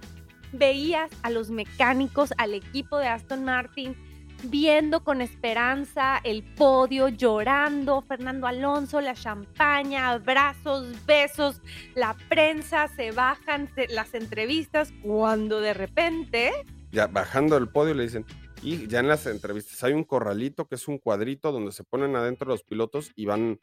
Veías 0.52 1.10
a 1.21 1.30
los 1.30 1.49
mecánicos, 1.49 2.34
al 2.38 2.54
equipo 2.56 2.97
de 2.97 3.08
Aston 3.08 3.45
Martin, 3.45 3.95
viendo 4.43 5.03
con 5.03 5.21
esperanza 5.21 6.19
el 6.23 6.43
podio, 6.43 7.08
llorando, 7.08 8.01
Fernando 8.01 8.47
Alonso, 8.47 9.01
la 9.01 9.13
champaña, 9.13 10.10
abrazos, 10.10 11.06
besos, 11.06 11.62
la 11.95 12.15
prensa, 12.29 12.88
se 12.89 13.12
bajan 13.12 13.69
las 13.89 14.13
entrevistas, 14.13 14.93
cuando 15.01 15.62
de 15.62 15.73
repente, 15.73 16.51
Ya 16.91 17.08
bajando 17.08 17.56
del 17.56 17.69
podio 17.69 17.93
le 17.93 18.03
dicen, 18.03 18.25
y 18.62 18.88
ya 18.88 18.99
en 18.99 19.08
las 19.08 19.25
entrevistas 19.25 19.84
hay 19.84 19.93
un 19.93 20.03
corralito 20.03 20.67
que 20.67 20.75
es 20.75 20.88
un 20.88 20.97
cuadrito 20.97 21.51
donde 21.51 21.71
se 21.71 21.84
ponen 21.84 22.15
adentro 22.15 22.47
los 22.47 22.63
pilotos 22.63 23.12
y 23.15 23.25
van 23.25 23.60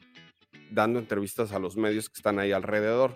dando 0.69 0.99
entrevistas 0.99 1.51
a 1.53 1.59
los 1.59 1.75
medios 1.75 2.09
que 2.09 2.17
están 2.17 2.39
ahí 2.39 2.51
alrededor. 2.51 3.15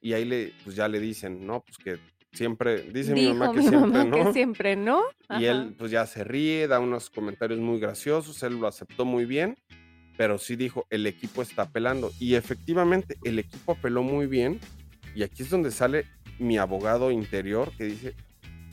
Y 0.00 0.14
ahí 0.14 0.24
le, 0.24 0.52
pues 0.64 0.76
ya 0.76 0.88
le 0.88 1.00
dicen, 1.00 1.46
no, 1.46 1.62
pues 1.62 1.76
que 1.78 1.98
siempre, 2.32 2.82
dice 2.82 3.12
mi 3.12 3.28
mamá 3.28 3.52
que 3.52 3.58
mi 3.58 3.68
siempre 3.68 3.80
mamá 3.80 4.04
no. 4.04 4.24
que 4.24 4.32
siempre 4.32 4.76
no. 4.76 5.02
Y 5.38 5.44
él 5.44 5.74
pues 5.78 5.90
ya 5.90 6.06
se 6.06 6.24
ríe, 6.24 6.68
da 6.68 6.78
unos 6.80 7.10
comentarios 7.10 7.60
muy 7.60 7.80
graciosos, 7.80 8.42
él 8.42 8.54
lo 8.54 8.66
aceptó 8.66 9.04
muy 9.04 9.24
bien, 9.24 9.56
pero 10.16 10.38
sí 10.38 10.56
dijo, 10.56 10.86
el 10.90 11.06
equipo 11.06 11.42
está 11.42 11.62
apelando. 11.62 12.12
Y 12.18 12.34
efectivamente, 12.34 13.16
el 13.24 13.38
equipo 13.38 13.72
apeló 13.72 14.02
muy 14.02 14.26
bien. 14.26 14.60
Y 15.14 15.22
aquí 15.22 15.42
es 15.42 15.50
donde 15.50 15.70
sale 15.70 16.04
mi 16.38 16.58
abogado 16.58 17.10
interior 17.10 17.72
que 17.76 17.84
dice, 17.84 18.14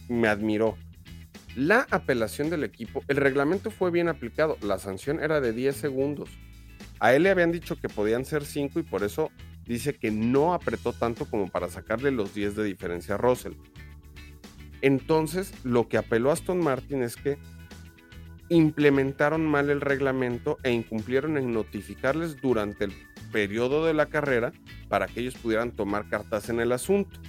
me 0.08 0.28
admiró. 0.28 0.78
La 1.56 1.88
apelación 1.90 2.50
del 2.50 2.64
equipo, 2.64 3.04
el 3.08 3.18
reglamento 3.18 3.72
fue 3.72 3.90
bien 3.90 4.10
aplicado, 4.10 4.58
la 4.62 4.78
sanción 4.78 5.20
era 5.20 5.42
de 5.42 5.54
10 5.54 5.76
segundos. 5.76 6.30
A 7.00 7.14
él 7.14 7.24
le 7.24 7.32
habían 7.32 7.52
dicho 7.52 7.76
que 7.76 7.90
podían 7.90 8.26
ser 8.26 8.46
5 8.46 8.80
y 8.80 8.84
por 8.84 9.04
eso 9.04 9.32
dice 9.68 9.94
que 9.94 10.12
no 10.12 10.54
apretó 10.54 10.94
tanto 10.94 11.26
como 11.26 11.50
para 11.50 11.70
sacarle 11.70 12.12
los 12.12 12.34
10 12.34 12.56
de 12.56 12.64
diferencia 12.64 13.16
a 13.16 13.18
Russell. 13.18 13.54
Entonces, 14.82 15.54
lo 15.64 15.88
que 15.88 15.98
apeló 15.98 16.32
Aston 16.32 16.60
Martin 16.60 17.02
es 17.02 17.16
que 17.16 17.38
implementaron 18.50 19.46
mal 19.46 19.70
el 19.70 19.82
reglamento 19.82 20.58
e 20.64 20.72
incumplieron 20.72 21.38
en 21.38 21.52
notificarles 21.52 22.40
durante 22.42 22.86
el 22.86 22.94
periodo 23.32 23.86
de 23.86 23.94
la 23.94 24.06
carrera 24.06 24.54
para 24.88 25.08
que 25.08 25.20
ellos 25.20 25.36
pudieran 25.36 25.72
tomar 25.72 26.08
cartas 26.10 26.50
en 26.50 26.60
el 26.60 26.72
asunto. 26.72 27.20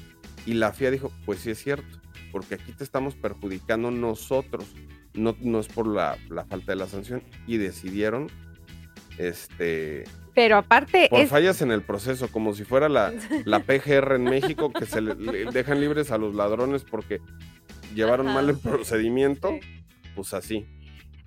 Y 0.46 0.55
la 0.55 0.72
FIA 0.72 0.90
dijo, 0.90 1.12
pues 1.27 1.40
sí 1.40 1.51
es 1.51 1.59
cierto, 1.59 1.98
porque 2.31 2.55
aquí 2.55 2.72
te 2.72 2.85
estamos 2.85 3.14
perjudicando 3.16 3.90
nosotros, 3.90 4.66
no, 5.14 5.37
no 5.40 5.59
es 5.59 5.66
por 5.68 5.87
la, 5.87 6.16
la 6.29 6.44
falta 6.44 6.72
de 6.72 6.77
la 6.77 6.87
sanción. 6.87 7.22
Y 7.46 7.57
decidieron, 7.57 8.29
este, 9.18 10.04
Pero 10.35 10.57
aparte 10.57 11.09
por 11.11 11.20
es 11.20 11.28
fallas 11.31 11.61
en 11.62 11.70
el 11.72 11.83
proceso, 11.83 12.28
como 12.28 12.54
si 12.54 12.64
fuera 12.64 12.88
la, 12.88 13.12
la 13.44 13.61
PGR 13.61 14.14
en 14.14 14.24
México, 14.24 14.72
que 14.72 14.87
se 14.87 15.00
le, 15.00 15.14
le 15.14 15.44
dejan 15.46 15.81
libres 15.81 16.11
a 16.11 16.18
los 16.18 16.35
ladrones 16.35 16.85
porque 16.85 17.20
llevaron 17.94 18.28
Ajá. 18.28 18.37
mal 18.37 18.50
el 18.50 18.59
procedimiento, 18.59 19.59
pues 20.14 20.35
así. 20.35 20.66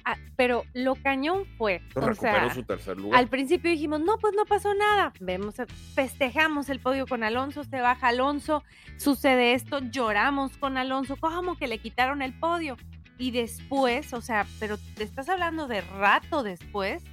ah, 0.06 0.16
pero 0.36 0.64
lo 0.74 0.96
cañón 0.96 1.46
fue, 1.58 1.82
o 1.96 2.14
sea, 2.16 2.52
su 2.54 2.64
tercer 2.64 2.98
lugar. 2.98 3.20
al 3.20 3.28
principio 3.28 3.70
dijimos, 3.70 4.00
no, 4.02 4.18
pues 4.18 4.34
no 4.36 4.46
pasó 4.46 4.74
nada. 4.74 5.14
Vemos, 5.20 5.56
festejamos 5.94 6.70
el 6.70 6.80
podio 6.80 7.06
con 7.06 7.24
Alonso, 7.24 7.64
se 7.64 7.82
baja 7.82 8.08
Alonso, 8.10 8.64
sucede 8.98 9.54
esto, 9.54 9.80
lloramos 9.80 10.58
con 10.58 10.78
Alonso, 10.78 11.18
¿cómo 11.18 11.58
que 11.58 11.68
le 11.68 11.78
quitaron 11.80 12.22
el 12.22 12.34
podio? 12.34 12.78
Y 13.18 13.30
después, 13.32 14.14
o 14.14 14.22
sea, 14.22 14.48
pero 14.60 14.78
te 14.96 15.04
estás 15.04 15.30
hablando 15.30 15.68
de 15.68 15.82
rato 15.82 16.42
después, 16.42 17.04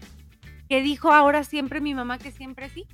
que 0.68 0.82
dijo 0.82 1.12
ahora 1.12 1.44
siempre 1.44 1.80
mi 1.80 1.94
mamá 1.94 2.18
que 2.18 2.30
siempre 2.30 2.68
sí. 2.70 2.86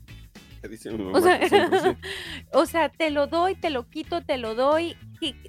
Que 0.63 0.69
dice 0.69 0.91
mi 0.91 1.05
mamá 1.05 1.19
O 1.19 1.21
sea, 1.21 1.39
que 1.41 1.49
siempre 1.49 1.81
sí. 1.81 1.97
o 2.53 2.67
sea, 2.67 2.89
te 2.89 3.11
lo 3.11 3.27
doy, 3.27 3.55
te 3.55 3.71
lo 3.71 3.89
quito, 3.89 4.23
te 4.23 4.39
lo 4.39 4.55
doy. 4.55 4.97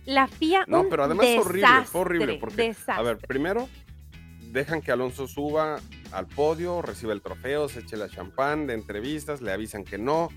La 0.05 0.27
FIA. 0.27 0.65
No, 0.67 0.81
un 0.81 0.89
pero 0.89 1.03
además 1.03 1.25
fue 1.25 1.39
horrible, 1.39 1.67
fue 1.85 2.01
horrible, 2.01 2.25
desastre, 2.27 2.39
porque, 2.39 2.61
A 2.63 2.65
ver, 2.65 2.75
desastre. 2.75 3.27
primero 3.27 3.69
dejan 4.51 4.81
que 4.81 4.91
Alonso 4.91 5.27
suba 5.27 5.81
al 6.11 6.27
podio, 6.27 6.81
recibe 6.81 7.11
el 7.13 7.21
trofeo, 7.21 7.67
se 7.67 7.81
eche 7.81 7.97
la 7.97 8.09
champán 8.09 8.67
de 8.67 8.73
entrevistas, 8.73 9.41
le 9.41 9.51
avisan 9.51 9.83
que 9.83 9.97
no, 9.97 10.29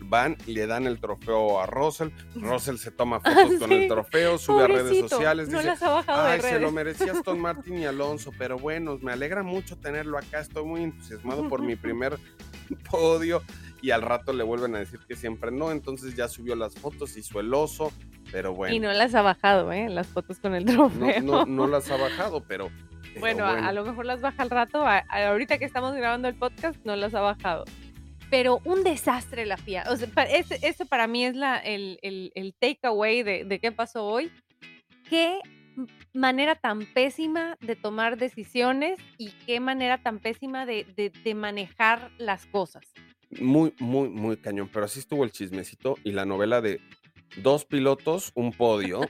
van 0.00 0.36
y 0.46 0.52
le 0.52 0.66
dan 0.66 0.86
el 0.86 1.00
trofeo 1.00 1.60
a 1.60 1.66
Russell, 1.66 2.08
Russell 2.34 2.76
se 2.76 2.90
toma 2.90 3.20
fotos 3.20 3.54
con 3.58 3.72
el 3.72 3.88
trofeo, 3.88 4.38
sube 4.38 4.64
a 4.64 4.66
redes 4.66 4.98
sociales, 4.98 5.48
no 5.48 5.58
dice, 5.58 5.70
las 5.70 5.82
ha 5.82 5.90
bajado 5.90 6.22
Ay, 6.22 6.40
de 6.40 6.48
se 6.48 6.60
lo 6.60 6.70
merecía 6.72 7.12
Aston 7.12 7.40
Martin 7.40 7.78
y 7.78 7.84
Alonso, 7.86 8.32
pero 8.38 8.58
bueno, 8.58 8.98
me 9.00 9.12
alegra 9.12 9.42
mucho 9.42 9.76
tenerlo 9.78 10.18
acá. 10.18 10.40
Estoy 10.40 10.64
muy 10.64 10.82
entusiasmado 10.82 11.48
por 11.48 11.62
mi 11.62 11.76
primer 11.76 12.18
podio. 12.90 13.42
Y 13.80 13.90
al 13.90 14.02
rato 14.02 14.32
le 14.32 14.44
vuelven 14.44 14.76
a 14.76 14.78
decir 14.78 15.00
que 15.08 15.16
siempre 15.16 15.50
no. 15.50 15.72
Entonces 15.72 16.14
ya 16.14 16.28
subió 16.28 16.54
las 16.54 16.74
fotos, 16.76 17.16
hizo 17.16 17.40
el 17.40 17.52
oso, 17.52 17.90
pero 18.30 18.54
bueno. 18.54 18.74
Y 18.76 18.78
no 18.78 18.92
las 18.92 19.12
ha 19.16 19.22
bajado, 19.22 19.72
¿eh? 19.72 19.88
Las 19.88 20.06
fotos 20.06 20.38
con 20.38 20.54
el 20.54 20.64
trofeo. 20.64 21.20
no- 21.20 21.44
no 21.46 21.66
las 21.66 21.90
ha 21.90 21.96
bajado, 21.96 22.44
pero. 22.46 22.70
pero 23.02 23.18
Bueno, 23.20 23.44
a- 23.44 23.66
a, 23.66 23.72
lo 23.72 23.84
mejor 23.84 24.06
las 24.06 24.20
baja 24.20 24.40
al 24.44 24.50
rato. 24.50 24.86
a- 24.86 25.02
a- 25.08 25.28
ahorita 25.30 25.58
que 25.58 25.64
estamos 25.64 25.94
grabando 25.94 26.28
el 26.28 26.36
podcast, 26.36 26.78
no 26.84 26.94
las 26.94 27.12
ha 27.14 27.20
bajado. 27.22 27.64
Pero 28.32 28.60
un 28.64 28.82
desastre 28.82 29.44
la 29.44 29.58
FIA. 29.58 29.84
O 29.90 29.96
sea, 29.96 30.08
ese, 30.24 30.86
para 30.86 31.06
mí 31.06 31.22
es 31.26 31.36
la, 31.36 31.58
el, 31.58 31.98
el, 32.00 32.32
el 32.34 32.54
takeaway 32.58 33.22
de, 33.22 33.44
de 33.44 33.58
qué 33.58 33.72
pasó 33.72 34.06
hoy. 34.06 34.32
Qué 35.10 35.38
manera 36.14 36.54
tan 36.54 36.86
pésima 36.94 37.58
de 37.60 37.76
tomar 37.76 38.16
decisiones 38.16 38.98
y 39.18 39.32
qué 39.46 39.60
manera 39.60 39.98
tan 40.02 40.18
pésima 40.18 40.64
de- 40.64 40.86
de 41.24 41.34
manejar 41.34 42.10
las 42.16 42.46
cosas. 42.46 42.82
Muy, 43.38 43.74
muy, 43.78 44.08
muy 44.08 44.38
cañón. 44.38 44.70
Pero 44.72 44.86
así 44.86 45.00
estuvo 45.00 45.24
el 45.24 45.30
chismecito 45.32 45.96
y 46.02 46.12
la 46.12 46.24
novela 46.24 46.62
de 46.62 46.80
dos 47.36 47.66
pilotos, 47.66 48.32
un 48.34 48.52
podio. 48.52 49.02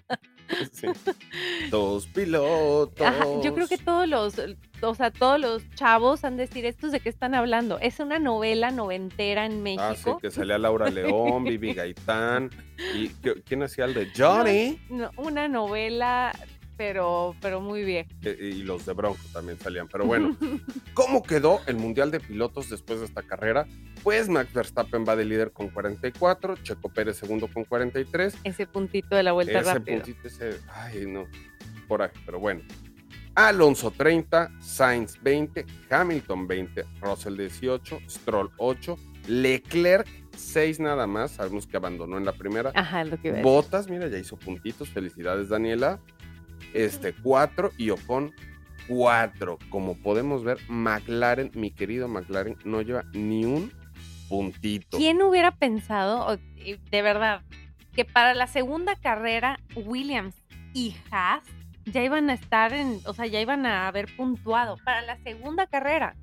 Sí. 0.72 0.86
Dos 1.70 2.06
pilotos. 2.08 3.06
Ajá, 3.06 3.24
yo 3.42 3.54
creo 3.54 3.66
que 3.66 3.78
todos 3.78 4.08
los, 4.08 4.34
o 4.82 4.94
sea, 4.94 5.10
todos 5.10 5.40
los 5.40 5.68
chavos 5.74 6.24
han 6.24 6.36
de 6.36 6.46
decir 6.46 6.64
estos 6.66 6.92
de 6.92 7.00
qué 7.00 7.08
están 7.08 7.34
hablando. 7.34 7.78
Es 7.78 8.00
una 8.00 8.18
novela 8.18 8.70
noventera 8.70 9.46
en 9.46 9.62
México. 9.62 9.82
Ah, 9.82 9.94
sí, 9.96 10.10
que 10.20 10.30
salía 10.30 10.58
Laura 10.58 10.90
León, 10.90 11.44
Vivi 11.44 11.72
Gaitán. 11.74 12.50
¿Y 12.94 13.08
quién 13.08 13.62
hacía 13.62 13.84
el 13.86 13.94
de 13.94 14.08
Johnny? 14.16 14.80
No, 14.88 15.10
una 15.16 15.48
novela, 15.48 16.32
pero, 16.76 17.34
pero 17.40 17.60
muy 17.60 17.84
bien. 17.84 18.06
Eh, 18.22 18.54
Y 18.56 18.62
los 18.62 18.86
de 18.86 18.92
Bronco 18.92 19.20
también 19.32 19.58
salían. 19.58 19.88
Pero 19.88 20.04
bueno, 20.06 20.36
¿cómo 20.94 21.22
quedó 21.22 21.60
el 21.66 21.76
Mundial 21.76 22.10
de 22.10 22.20
Pilotos 22.20 22.70
después 22.70 23.00
de 23.00 23.06
esta 23.06 23.22
carrera? 23.22 23.66
Pues 24.02 24.28
Max 24.28 24.52
Verstappen 24.52 25.04
va 25.08 25.14
de 25.16 25.24
líder 25.24 25.52
con 25.52 25.68
44, 25.68 26.56
Checo 26.62 26.88
Pérez 26.88 27.16
segundo 27.16 27.48
con 27.48 27.64
43. 27.64 28.36
Ese 28.44 28.66
puntito 28.66 29.14
de 29.14 29.22
la 29.22 29.32
vuelta 29.32 29.60
Ese 29.60 29.74
rápido. 29.74 29.98
puntito, 30.02 30.26
ese, 30.28 30.58
ay 30.72 31.06
no, 31.06 31.26
coraje, 31.88 32.14
pero 32.26 32.40
bueno. 32.40 32.62
Alonso 33.34 33.90
30, 33.90 34.50
Sainz 34.60 35.18
20, 35.22 35.64
Hamilton 35.88 36.46
20, 36.46 36.84
Russell 37.00 37.36
18, 37.36 38.00
Stroll 38.08 38.50
8, 38.58 38.98
Leclerc 39.28 40.06
6 40.36 40.80
nada 40.80 41.06
más, 41.06 41.32
sabemos 41.32 41.66
que 41.66 41.76
abandonó 41.76 42.18
en 42.18 42.24
la 42.26 42.32
primera. 42.32 42.72
Ajá, 42.74 43.04
lo 43.04 43.18
que 43.20 43.30
decir. 43.30 43.42
Botas, 43.44 43.88
mira, 43.88 44.08
ya 44.08 44.18
hizo 44.18 44.36
puntitos, 44.36 44.90
felicidades 44.90 45.48
Daniela. 45.48 46.00
Este 46.74 47.12
4 47.14 47.72
y 47.76 47.90
Ocon 47.90 48.32
4. 48.88 49.58
Como 49.70 49.96
podemos 49.96 50.44
ver, 50.44 50.58
McLaren, 50.68 51.50
mi 51.54 51.70
querido 51.70 52.08
McLaren, 52.08 52.56
no 52.64 52.82
lleva 52.82 53.04
ni 53.12 53.44
un 53.44 53.72
puntito. 54.28 54.96
¿Quién 54.98 55.20
hubiera 55.22 55.52
pensado, 55.52 56.38
de 56.90 57.02
verdad, 57.02 57.42
que 57.94 58.04
para 58.04 58.34
la 58.34 58.46
segunda 58.46 58.96
carrera 58.96 59.60
Williams 59.76 60.34
y 60.72 60.96
Haas 61.10 61.44
ya 61.84 62.02
iban 62.02 62.30
a 62.30 62.34
estar 62.34 62.72
en, 62.72 63.00
o 63.04 63.12
sea, 63.14 63.26
ya 63.26 63.40
iban 63.40 63.66
a 63.66 63.88
haber 63.88 64.06
puntuado 64.16 64.76
para 64.84 65.02
la 65.02 65.16
segunda 65.18 65.66
carrera? 65.66 66.16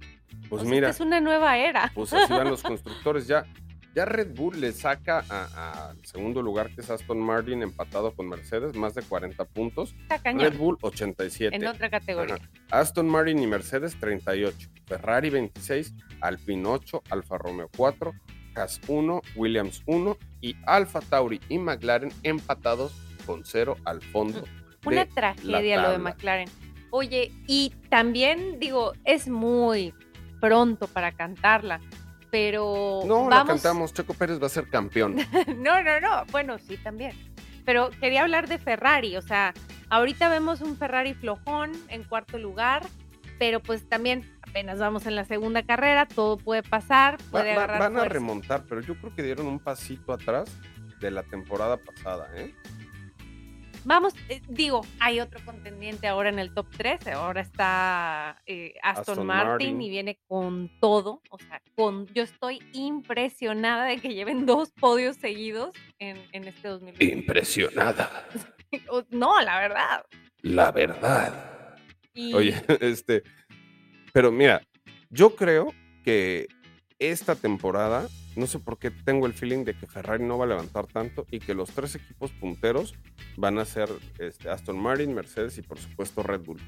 Pues 0.49 0.61
O 0.63 0.65
sea, 0.65 0.71
mira, 0.73 0.89
es 0.89 0.99
una 0.99 1.19
nueva 1.21 1.57
era. 1.57 1.91
pues 1.93 2.11
así 2.13 2.33
van 2.33 2.49
los 2.49 2.63
constructores 2.63 3.27
ya. 3.27 3.45
Ya 3.95 4.05
Red 4.05 4.35
Bull 4.35 4.61
le 4.61 4.71
saca 4.71 5.23
a- 5.29 5.89
al 5.89 6.05
segundo 6.05 6.41
lugar 6.41 6.73
que 6.73 6.81
es 6.81 6.89
Aston 6.89 7.19
Martin 7.19 7.63
empatado 7.63 8.13
con 8.13 8.29
Mercedes, 8.29 8.75
más 8.75 8.93
de 8.93 9.01
40 9.01 9.45
puntos. 9.45 9.95
Red 10.49 10.57
Bull 10.57 10.77
87. 10.81 11.55
En 11.55 11.65
otra 11.67 11.89
categoría. 11.89 12.35
Ajá. 12.35 12.49
Aston 12.71 13.07
Martin 13.07 13.39
y 13.39 13.47
Mercedes 13.47 13.99
38, 13.99 14.69
Ferrari 14.85 15.29
26, 15.31 15.93
Alpine 16.21 16.67
8, 16.67 17.01
Alfa 17.09 17.37
Romeo 17.39 17.69
4, 17.75 18.13
Haas 18.55 18.79
1, 18.87 19.21
Williams 19.35 19.81
1 19.85 20.17
y 20.41 20.55
Alfa 20.65 20.99
Tauri 21.01 21.39
y 21.49 21.57
McLaren 21.57 22.11
empatados 22.23 22.93
con 23.25 23.43
0 23.45 23.75
al 23.85 24.01
fondo. 24.01 24.43
Una 24.85 25.05
de 25.05 25.11
tragedia 25.11 25.81
lo 25.81 25.91
de. 25.91 25.97
McLaren. 25.97 26.49
Oye, 26.91 27.31
y 27.47 27.73
también 27.89 28.59
digo, 28.59 28.93
es 29.05 29.27
muy 29.27 29.93
pronto 30.41 30.87
para 30.87 31.11
cantarla, 31.11 31.79
pero 32.31 33.01
No, 33.05 33.29
la 33.29 33.37
vamos. 33.37 33.53
cantamos, 33.53 33.93
Checo 33.93 34.13
Pérez 34.13 34.41
va 34.41 34.47
a 34.47 34.49
ser 34.49 34.67
campeón. 34.69 35.15
no, 35.57 35.81
no, 35.83 35.99
no. 35.99 36.25
Bueno, 36.31 36.57
sí, 36.59 36.77
también. 36.77 37.13
Pero 37.65 37.89
quería 37.99 38.21
hablar 38.23 38.47
de 38.47 38.57
Ferrari, 38.57 39.15
o 39.17 39.21
sea, 39.21 39.53
ahorita 39.89 40.29
vemos 40.29 40.61
un 40.61 40.75
Ferrari 40.77 41.13
flojón 41.13 41.71
en 41.89 42.03
cuarto 42.03 42.37
lugar, 42.37 42.83
pero 43.37 43.59
pues 43.59 43.87
también 43.87 44.23
apenas 44.41 44.79
vamos 44.79 45.05
en 45.05 45.15
la 45.15 45.23
segunda 45.25 45.61
carrera, 45.63 46.07
todo 46.07 46.37
puede 46.37 46.63
pasar, 46.63 47.17
puede 47.29 47.55
va- 47.55 47.67
van 47.67 47.97
a 47.97 48.05
remontar, 48.05 48.63
pero 48.67 48.81
yo 48.81 48.95
creo 48.95 49.13
que 49.13 49.21
dieron 49.23 49.45
un 49.45 49.59
pasito 49.59 50.13
atrás 50.13 50.49
de 50.99 51.11
la 51.11 51.21
temporada 51.23 51.77
pasada, 51.77 52.29
¿eh? 52.35 52.53
Vamos, 53.85 54.13
eh, 54.27 54.41
digo, 54.49 54.81
hay 54.99 55.19
otro 55.19 55.39
contendiente 55.45 56.07
ahora 56.07 56.29
en 56.29 56.37
el 56.37 56.53
top 56.53 56.67
3, 56.77 57.07
ahora 57.07 57.41
está 57.41 58.41
eh, 58.45 58.73
Aston, 58.83 59.13
Aston 59.13 59.25
Martin, 59.27 59.47
Martin. 59.49 59.81
y 59.81 59.89
viene 59.89 60.19
con 60.27 60.69
todo, 60.79 61.21
o 61.29 61.39
sea, 61.39 61.61
con, 61.75 62.05
yo 62.07 62.23
estoy 62.23 62.61
impresionada 62.73 63.85
de 63.85 63.97
que 63.99 64.13
lleven 64.13 64.45
dos 64.45 64.71
podios 64.71 65.15
seguidos 65.17 65.73
en, 65.97 66.17
en 66.33 66.43
este 66.47 66.67
2020. 66.67 67.05
Impresionada, 67.05 68.27
No, 69.09 69.39
la 69.41 69.59
verdad. 69.59 70.05
la 70.41 70.71
verdad. 70.71 71.75
Y- 72.13 72.33
Oye, 72.33 72.55
este, 72.81 73.23
pero 74.13 74.31
mira, 74.31 74.61
yo 75.09 75.35
creo 75.35 75.73
que 76.03 76.47
esta 76.99 77.35
temporada 77.35 78.07
no 78.35 78.47
sé 78.47 78.59
por 78.59 78.77
qué 78.77 78.91
tengo 78.91 79.25
el 79.25 79.33
feeling 79.33 79.63
de 79.65 79.73
que 79.75 79.87
Ferrari 79.87 80.23
no 80.23 80.37
va 80.37 80.45
a 80.45 80.47
levantar 80.49 80.87
tanto 80.87 81.25
y 81.31 81.39
que 81.39 81.53
los 81.53 81.71
tres 81.71 81.95
equipos 81.95 82.31
punteros 82.31 82.95
van 83.37 83.57
a 83.59 83.65
ser 83.65 83.89
este, 84.19 84.49
Aston 84.49 84.79
Martin, 84.79 85.13
Mercedes 85.13 85.57
y 85.57 85.61
por 85.61 85.77
supuesto 85.79 86.23
Red 86.23 86.41
Bull. 86.41 86.59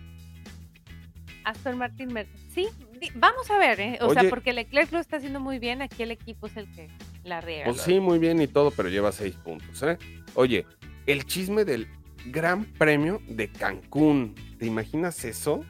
Aston 1.44 1.78
Martin, 1.78 2.14
Mer- 2.14 2.28
sí, 2.54 2.68
vamos 3.16 3.50
a 3.50 3.58
ver, 3.58 3.80
¿eh? 3.80 3.98
O 4.02 4.14
sea, 4.14 4.30
porque 4.30 4.54
Leclerc 4.54 4.92
lo 4.92 5.00
está 5.00 5.18
haciendo 5.18 5.40
muy 5.40 5.58
bien, 5.58 5.82
aquí 5.82 6.04
el 6.04 6.12
equipo 6.12 6.46
es 6.48 6.56
el 6.56 6.72
que 6.72 6.88
la 7.24 7.42
riega. 7.42 7.66
Pues 7.66 7.82
sí, 7.82 8.00
muy 8.00 8.20
bien 8.20 8.40
y 8.42 8.48
todo, 8.48 8.70
pero 8.72 8.90
lleva 8.90 9.12
seis 9.12 9.36
puntos, 9.36 9.82
¿eh? 9.82 9.98
Oye, 10.36 10.66
el 11.08 11.26
chisme 11.26 11.66
del 11.66 11.88
Gran 12.28 12.66
Premio 12.66 13.22
de 13.28 13.52
Cancún, 13.52 14.36
¿te 14.60 14.68
imaginas 14.68 15.26
eso? 15.26 15.66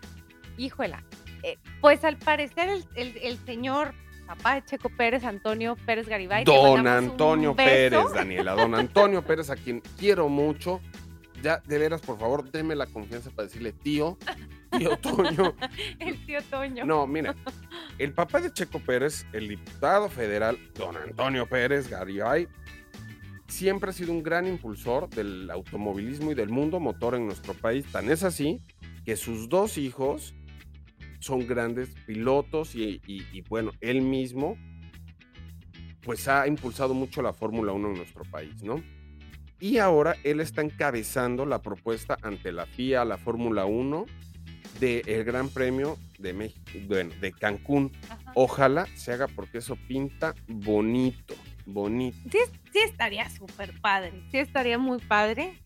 Híjola. 0.58 1.04
Eh, 1.44 1.58
pues 1.80 2.04
al 2.04 2.18
parecer 2.18 2.68
el, 2.70 2.86
el- 2.96 3.18
el 3.18 3.38
señor 3.46 3.94
papá 4.36 4.56
de 4.56 4.64
Checo 4.64 4.90
Pérez, 4.90 5.26
Antonio 5.26 5.76
Pérez 5.86 6.08
Garibay. 6.08 6.46
Don 6.46 6.88
Antonio. 6.88 7.54
Pérez, 7.54 8.00
Daniela, 8.16 8.54
don 8.54 8.74
Antonio 8.76 9.22
Pérez, 9.22 9.50
a 9.50 9.56
quien 9.58 9.82
quiero 9.98 10.30
mucho. 10.30 10.80
Ya, 11.44 11.62
de 11.66 11.78
veras, 11.78 12.02
por 12.02 12.18
favor, 12.18 12.50
deme 12.50 12.76
la 12.76 12.86
confianza 12.86 13.30
para 13.32 13.48
decirle 13.48 13.74
tío, 13.74 14.18
tío 14.78 14.96
Toño. 15.02 15.56
El 16.00 16.26
tío 16.26 16.40
Toño. 16.44 16.86
No, 16.86 17.08
mira, 17.08 17.36
el 17.98 18.14
papá 18.14 18.40
de 18.40 18.54
Checo 18.54 18.80
Pérez, 18.80 19.26
el 19.34 19.50
diputado 19.50 20.08
federal, 20.08 20.58
don 20.76 20.96
Antonio 20.96 21.48
Pérez 21.48 21.90
Garibay, 21.90 22.48
siempre 23.48 23.90
ha 23.90 23.94
sido 23.94 24.14
un 24.14 24.24
gran 24.24 24.48
impulsor 24.48 25.10
del 25.10 25.50
automovilismo 25.52 26.32
y 26.32 26.36
del 26.36 26.50
mundo 26.50 26.80
motor 26.80 27.16
en 27.16 27.26
nuestro 27.26 27.54
país. 27.54 27.86
Tan 27.92 28.10
es 28.10 28.24
así 28.24 28.62
que 29.04 29.18
sus 29.18 29.50
dos 29.50 29.78
hijos 29.78 30.36
son 31.22 31.48
grandes 31.48 31.90
pilotos 32.06 32.76
y, 32.76 33.02
y- 33.08 33.26
y, 33.32 33.42
bueno, 33.42 33.72
él 33.80 34.02
mismo 34.02 34.58
pues 36.04 36.28
ha 36.28 36.48
impulsado 36.48 36.94
mucho 36.94 37.22
la 37.22 37.32
Fórmula 37.32 37.72
1 37.74 37.90
en 37.90 37.94
nuestro 37.96 38.24
país, 38.26 38.64
¿no? 38.64 38.84
Y 39.60 39.78
ahora 39.78 40.16
él 40.24 40.40
está 40.40 40.62
encabezando 40.62 41.46
la 41.46 41.62
propuesta 41.62 42.18
ante 42.24 42.52
la 42.52 42.66
FIA, 42.66 43.06
la 43.06 43.18
Fórmula 43.20 43.66
1, 43.66 44.06
del 44.80 45.24
Gran 45.24 45.50
Premio 45.50 46.00
de 46.18 46.34
México, 46.34 46.64
bueno, 46.88 47.12
de 47.22 47.32
Cancún. 47.32 47.92
Ajá. 48.10 48.32
Ojalá 48.34 48.88
se 48.96 49.14
haga 49.14 49.28
porque 49.28 49.60
eso 49.60 49.76
pinta 49.88 50.34
bonito, 50.48 51.36
bonito. 51.68 52.18
Sí, 52.32 52.40
sí 52.74 52.80
estaría 52.84 53.30
súper 53.30 53.80
padre. 53.80 54.12
Sí 54.32 54.40
estaría 54.40 54.80
muy 54.80 54.98
padre. 54.98 55.60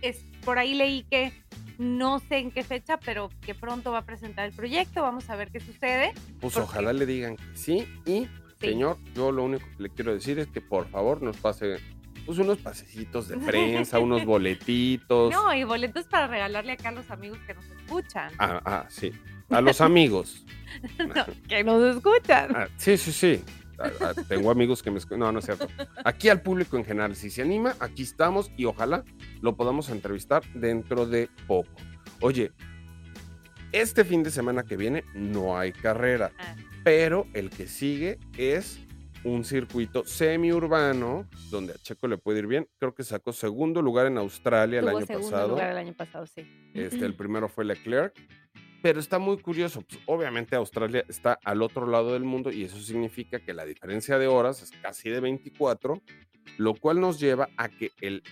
Es, 0.00 0.24
por 0.46 0.58
ahí 0.58 0.72
leí 0.72 1.02
que 1.10 1.30
no 1.78 2.18
sé 2.18 2.38
en 2.38 2.50
qué 2.50 2.62
fecha, 2.64 2.98
pero 2.98 3.30
que 3.40 3.54
pronto 3.54 3.92
va 3.92 3.98
a 3.98 4.04
presentar 4.04 4.46
el 4.46 4.52
proyecto. 4.52 5.02
Vamos 5.02 5.30
a 5.30 5.36
ver 5.36 5.50
qué 5.50 5.60
sucede. 5.60 6.12
Pues 6.40 6.54
Porque- 6.54 6.60
ojalá 6.60 6.92
le 6.92 7.06
digan 7.06 7.36
que 7.36 7.44
sí. 7.54 7.86
Y, 8.04 8.28
señor, 8.60 8.98
yo 9.14 9.30
lo 9.32 9.44
único 9.44 9.64
que 9.76 9.84
le 9.84 9.88
quiero 9.90 10.12
decir 10.12 10.38
es 10.38 10.48
que 10.48 10.60
por 10.60 10.88
favor 10.88 11.22
nos 11.22 11.36
pase 11.36 11.78
pues, 12.26 12.38
unos 12.38 12.58
pasecitos 12.58 13.28
de 13.28 13.38
prensa, 13.38 13.98
unos 14.00 14.24
boletitos. 14.24 15.32
No, 15.32 15.54
y 15.54 15.64
boletos 15.64 16.06
para 16.06 16.26
regalarle 16.26 16.72
acá 16.72 16.88
a 16.90 16.92
los 16.92 17.10
amigos 17.10 17.38
que 17.46 17.54
nos 17.54 17.64
escuchan. 17.66 18.32
Ah, 18.38 18.60
ah, 18.64 18.86
sí. 18.88 19.12
A 19.50 19.60
los 19.60 19.80
amigos. 19.80 20.44
No, 20.98 21.24
que 21.48 21.64
nos 21.64 21.96
escuchan. 21.96 22.54
Ah, 22.54 22.68
sí, 22.76 22.98
sí, 22.98 23.10
sí. 23.10 23.42
Ah, 23.78 23.90
ah, 24.00 24.12
tengo 24.28 24.50
amigos 24.50 24.82
que 24.82 24.90
me 24.90 24.98
No, 25.16 25.30
no 25.32 25.38
es 25.38 25.44
cierto. 25.44 25.68
Aquí 26.04 26.28
al 26.28 26.42
público 26.42 26.76
en 26.76 26.84
general, 26.84 27.14
si 27.14 27.30
se 27.30 27.42
anima, 27.42 27.74
aquí 27.80 28.02
estamos 28.02 28.50
y 28.56 28.64
ojalá 28.64 29.04
lo 29.40 29.56
podamos 29.56 29.88
entrevistar 29.90 30.42
dentro 30.54 31.06
de 31.06 31.28
poco. 31.46 31.70
Oye, 32.20 32.50
este 33.72 34.04
fin 34.04 34.22
de 34.22 34.30
semana 34.30 34.64
que 34.64 34.76
viene 34.76 35.04
no 35.14 35.58
hay 35.58 35.72
carrera, 35.72 36.32
Ah. 36.38 36.56
pero 36.84 37.26
el 37.34 37.50
que 37.50 37.66
sigue 37.66 38.18
es 38.36 38.80
un 39.24 39.44
circuito 39.44 40.04
semiurbano 40.06 41.28
donde 41.50 41.72
a 41.72 41.76
Checo 41.76 42.06
le 42.08 42.18
puede 42.18 42.38
ir 42.38 42.46
bien. 42.46 42.68
Creo 42.78 42.94
que 42.94 43.02
sacó 43.04 43.32
segundo 43.32 43.82
lugar 43.82 44.06
en 44.06 44.16
Australia 44.16 44.78
el 44.80 44.88
año 44.88 45.06
segundo 45.06 45.30
pasado. 45.30 45.48
lugar 45.50 45.70
el 45.72 45.76
año 45.76 45.92
pasado, 45.92 46.26
sí. 46.26 46.46
Este, 46.72 47.04
el 47.04 47.14
primero 47.16 47.48
fue 47.48 47.64
Leclerc. 47.64 48.14
Pero 48.82 49.00
está 49.00 49.18
muy 49.18 49.38
curioso. 49.38 49.82
pues, 49.82 50.00
obviamente 50.06 50.54
Australia 50.56 51.04
está 51.08 51.38
al 51.44 51.62
otro 51.62 51.86
lado 51.86 52.12
del 52.12 52.24
mundo 52.24 52.50
y 52.52 52.64
eso 52.64 52.78
significa 52.80 53.40
que 53.40 53.52
la 53.52 53.64
diferencia 53.64 54.18
de 54.18 54.26
horas 54.28 54.62
es 54.62 54.70
casi 54.70 55.10
de 55.10 55.20
24, 55.20 56.00
lo 56.58 56.74
cual 56.74 57.00
nos 57.00 57.18
lleva 57.18 57.48
a 57.56 57.68
que 57.68 57.90
el 58.00 58.22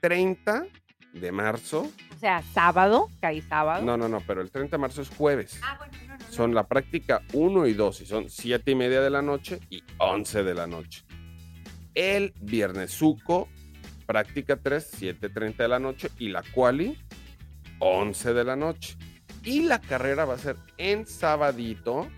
30 0.00 0.66
de 1.12 1.30
marzo, 1.32 1.90
O 2.14 2.18
sea, 2.18 2.42
sábado, 2.54 3.08
caí 3.20 3.42
sábado. 3.42 3.84
no, 3.84 3.98
no, 3.98 4.08
no, 4.08 4.22
pero 4.26 4.40
el 4.40 4.50
30 4.50 4.76
de 4.76 4.80
marzo 4.80 5.02
es 5.02 5.10
jueves. 5.10 5.60
Ah, 5.62 5.76
bueno, 5.78 5.92
no, 6.08 6.16
no. 6.16 6.32
Son 6.32 6.54
la 6.54 6.66
práctica 6.66 7.20
1 7.34 7.66
y 7.66 7.74
2 7.74 8.00
y 8.00 8.06
son 8.06 8.30
7 8.30 8.70
y 8.70 8.74
media 8.74 9.02
de 9.02 9.10
la 9.10 9.20
noche 9.20 9.60
y 9.68 9.82
11 9.98 10.42
de 10.44 10.54
la 10.54 10.66
noche. 10.66 11.04
El 11.94 12.32
viernesuco, 12.40 13.48
práctica 14.06 14.56
3, 14.56 15.02
7.30 15.02 15.56
de 15.56 15.68
la 15.68 15.78
noche 15.78 16.08
y 16.18 16.30
la 16.30 16.42
quali, 16.54 16.96
11 17.80 18.32
de 18.32 18.44
la 18.44 18.56
noche. 18.56 18.96
Y 19.44 19.62
la 19.62 19.80
carrera 19.80 20.24
va 20.24 20.34
a 20.34 20.38
ser 20.38 20.56
en 20.78 21.06
sabadito, 21.06 22.08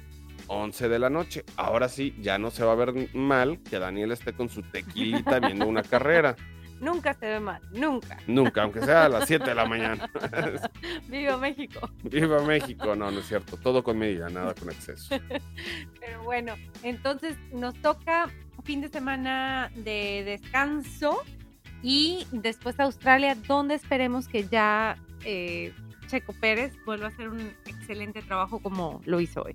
11 0.49 0.89
de 0.89 0.99
la 0.99 1.11
noche. 1.11 1.45
Ahora 1.57 1.89
sí, 1.89 2.15
ya 2.21 2.39
no 2.39 2.51
se 2.51 2.65
va 2.65 2.73
a 2.73 2.77
ver 2.77 3.15
mal 3.15 3.61
que 3.63 3.79
Daniel 3.79 4.13
esté 4.13 4.33
con 4.33 4.49
su 4.49 4.63
tequilita 4.63 5.41
viendo 5.41 5.67
una 5.67 5.83
carrera. 5.83 6.37
Nunca 6.81 7.15
se 7.15 7.27
ve 7.27 7.41
mal, 7.41 7.63
nunca. 7.73 8.19
Nunca, 8.27 8.63
aunque 8.63 8.83
sea 8.83 9.07
a 9.07 9.09
las 9.09 9.27
7 9.27 9.45
de 9.45 9.55
la 9.55 9.65
mañana. 9.65 10.11
Viva 11.09 11.39
México. 11.39 11.89
Viva 12.03 12.43
México. 12.43 12.95
No, 12.95 13.11
no 13.11 13.21
es 13.21 13.27
cierto. 13.27 13.57
Todo 13.57 13.83
con 13.83 13.97
medida, 13.97 14.29
nada 14.29 14.55
con 14.55 14.69
exceso. 14.71 15.17
Pero 16.01 16.23
bueno, 16.25 16.55
entonces 16.83 17.37
nos 17.53 17.75
toca 17.81 18.29
fin 18.65 18.81
de 18.81 18.89
semana 18.89 19.71
de 19.77 20.25
descanso 20.25 21.23
y 21.83 22.27
después 22.33 22.79
Australia, 22.81 23.35
donde 23.47 23.75
esperemos 23.75 24.27
que 24.27 24.49
ya 24.49 24.97
eh, 25.25 25.73
Checo 26.07 26.33
Pérez 26.33 26.73
vuelva 26.85 27.07
a 27.07 27.09
hacer 27.09 27.29
un 27.29 27.41
excelente 27.67 28.23
trabajo 28.23 28.61
como 28.61 29.01
lo 29.05 29.21
hizo 29.21 29.43
hoy. 29.43 29.55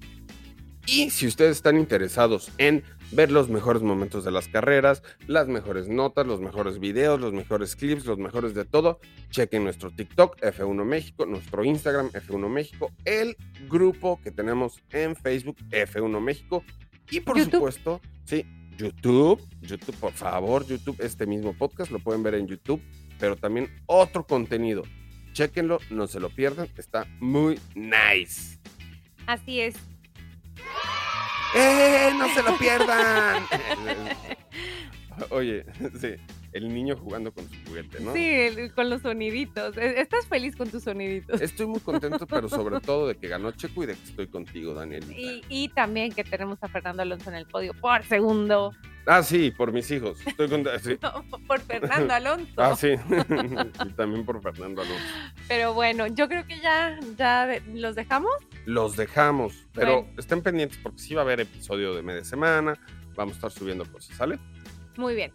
Y 0.91 1.11
si 1.11 1.27
ustedes 1.27 1.57
están 1.57 1.77
interesados 1.77 2.51
en 2.57 2.83
ver 3.11 3.31
los 3.31 3.47
mejores 3.47 3.83
momentos 3.83 4.25
de 4.25 4.31
las 4.31 4.47
carreras, 4.47 5.03
las 5.27 5.47
mejores 5.47 5.87
notas, 5.87 6.25
los 6.25 6.41
mejores 6.41 6.79
videos, 6.79 7.19
los 7.19 7.31
mejores 7.31 7.75
clips, 7.75 8.05
los 8.05 8.17
mejores 8.17 8.55
de 8.55 8.65
todo, 8.65 8.99
chequen 9.29 9.63
nuestro 9.63 9.91
TikTok 9.91 10.39
F1 10.41 10.83
México, 10.85 11.27
nuestro 11.27 11.63
Instagram 11.63 12.09
F1 12.09 12.49
México, 12.49 12.91
el 13.05 13.37
grupo 13.69 14.19
que 14.23 14.31
tenemos 14.31 14.81
en 14.89 15.15
Facebook 15.15 15.57
F1 15.69 16.19
México 16.19 16.63
y 17.11 17.19
por 17.19 17.37
YouTube. 17.37 17.51
supuesto, 17.51 18.01
sí, 18.25 18.43
YouTube, 18.75 19.39
YouTube, 19.61 19.95
por 19.97 20.13
favor, 20.13 20.65
YouTube, 20.65 20.95
este 21.01 21.27
mismo 21.27 21.53
podcast 21.53 21.91
lo 21.91 21.99
pueden 21.99 22.23
ver 22.23 22.33
en 22.33 22.47
YouTube, 22.47 22.81
pero 23.19 23.35
también 23.35 23.69
otro 23.85 24.25
contenido. 24.25 24.81
Chequenlo, 25.43 25.79
no 25.89 26.05
se 26.05 26.19
lo 26.19 26.29
pierdan, 26.29 26.67
está 26.75 27.07
muy 27.21 27.57
nice. 27.73 28.59
Así 29.25 29.61
es. 29.61 29.73
¡Eh! 31.55 32.09
¡No 32.17 32.27
se 32.33 32.43
lo 32.43 32.57
pierdan! 32.57 33.45
Oye, 35.29 35.63
sí, 36.01 36.15
el 36.51 36.73
niño 36.73 36.97
jugando 36.97 37.31
con 37.33 37.47
su 37.49 37.55
juguete, 37.65 38.01
¿no? 38.01 38.11
Sí, 38.13 38.19
el- 38.21 38.73
con 38.73 38.89
los 38.89 39.01
soniditos. 39.01 39.77
E- 39.77 40.01
¿Estás 40.01 40.27
feliz 40.27 40.57
con 40.57 40.69
tus 40.69 40.83
soniditos? 40.83 41.39
Estoy 41.39 41.67
muy 41.67 41.79
contento, 41.79 42.27
pero 42.27 42.49
sobre 42.49 42.79
todo 42.81 43.07
de 43.07 43.15
que 43.15 43.29
ganó 43.29 43.51
Checo 43.53 43.83
y 43.83 43.85
de 43.85 43.95
que 43.95 44.03
estoy 44.03 44.27
contigo, 44.27 44.73
Daniel. 44.73 45.05
Y, 45.09 45.41
y 45.47 45.69
también 45.69 46.11
que 46.11 46.25
tenemos 46.25 46.57
a 46.61 46.67
Fernando 46.67 47.01
Alonso 47.03 47.29
en 47.29 47.37
el 47.37 47.45
podio 47.45 47.73
por 47.75 48.03
segundo. 48.03 48.73
Ah, 49.11 49.23
sí, 49.23 49.49
por 49.49 49.71
mis 49.71 49.89
hijos. 49.89 50.19
Estoy 50.23 50.47
contento. 50.47 50.77
sí. 50.83 50.95
No, 51.01 51.25
por 51.47 51.59
Fernando 51.61 52.13
Alonso. 52.13 52.53
Ah, 52.57 52.75
sí. 52.75 52.89
y 53.87 53.89
también 53.93 54.23
por 54.23 54.39
Fernando 54.39 54.83
Alonso. 54.83 55.03
Pero 55.47 55.73
bueno, 55.73 56.05
yo 56.05 56.27
creo 56.29 56.45
que 56.45 56.59
ya, 56.59 56.99
ya 57.17 57.59
los 57.73 57.95
dejamos. 57.95 58.31
Los 58.65 58.95
dejamos, 58.95 59.67
pero 59.73 60.03
Bueno. 60.03 60.19
estén 60.19 60.43
pendientes 60.43 60.77
porque 60.83 60.99
sí 60.99 61.15
va 61.15 61.21
a 61.21 61.23
haber 61.23 61.39
episodio 61.39 61.95
de 61.95 62.03
media 62.03 62.23
semana. 62.23 62.75
Vamos 63.15 63.33
a 63.33 63.37
estar 63.37 63.51
subiendo 63.51 63.83
cosas, 63.91 64.15
¿sale? 64.15 64.37
Muy 64.95 65.15
bien. 65.15 65.31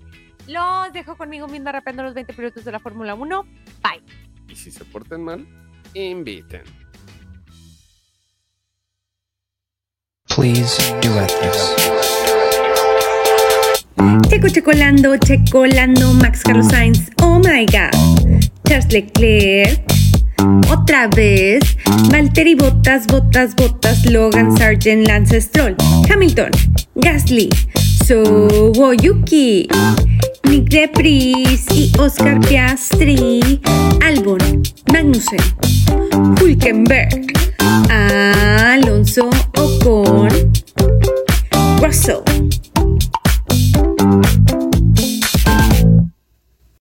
Los 0.46 0.92
dejo 0.92 1.16
conmigo 1.16 1.48
viendo 1.48 1.72
rapeando 1.72 2.04
los 2.04 2.14
20 2.14 2.32
pilotos 2.32 2.64
de 2.64 2.70
la 2.70 2.78
Fórmula 2.78 3.14
1. 3.16 3.42
Bye. 3.82 4.02
Y 4.46 4.54
si 4.54 4.70
se 4.70 4.84
porten 4.84 5.24
mal, 5.24 5.44
inviten. 5.94 6.62
Please 10.28 10.78
duet 11.00 11.28
this. 11.40 12.03
Checo 14.28 14.48
Checolando, 14.48 15.16
Checolando, 15.18 16.12
Max 16.14 16.42
Carlos 16.42 16.68
Sainz, 16.68 17.10
oh 17.22 17.38
my 17.38 17.64
god. 17.66 17.92
Charles 18.66 18.90
Leclerc, 18.92 19.80
otra 20.70 21.08
vez. 21.08 21.76
Valtteri 22.10 22.54
Bottas, 22.54 23.06
Bottas, 23.06 23.54
Bottas, 23.54 24.04
Logan 24.10 24.56
Sargent, 24.56 25.06
Lance 25.06 25.40
Stroll, 25.40 25.74
Hamilton, 26.10 26.50
Gasly, 26.96 27.48
Sowoyuki, 28.04 29.68
Nick 30.48 30.68
Debris 30.68 31.66
y 31.72 31.92
Oscar 31.98 32.40
Piastri, 32.40 33.60
Albon, 34.02 34.62
Magnussen, 34.92 35.40
Hulkenberg, 36.40 37.32
Alonso 37.88 39.30
Ocon, 39.56 40.28
Russell. 41.80 42.22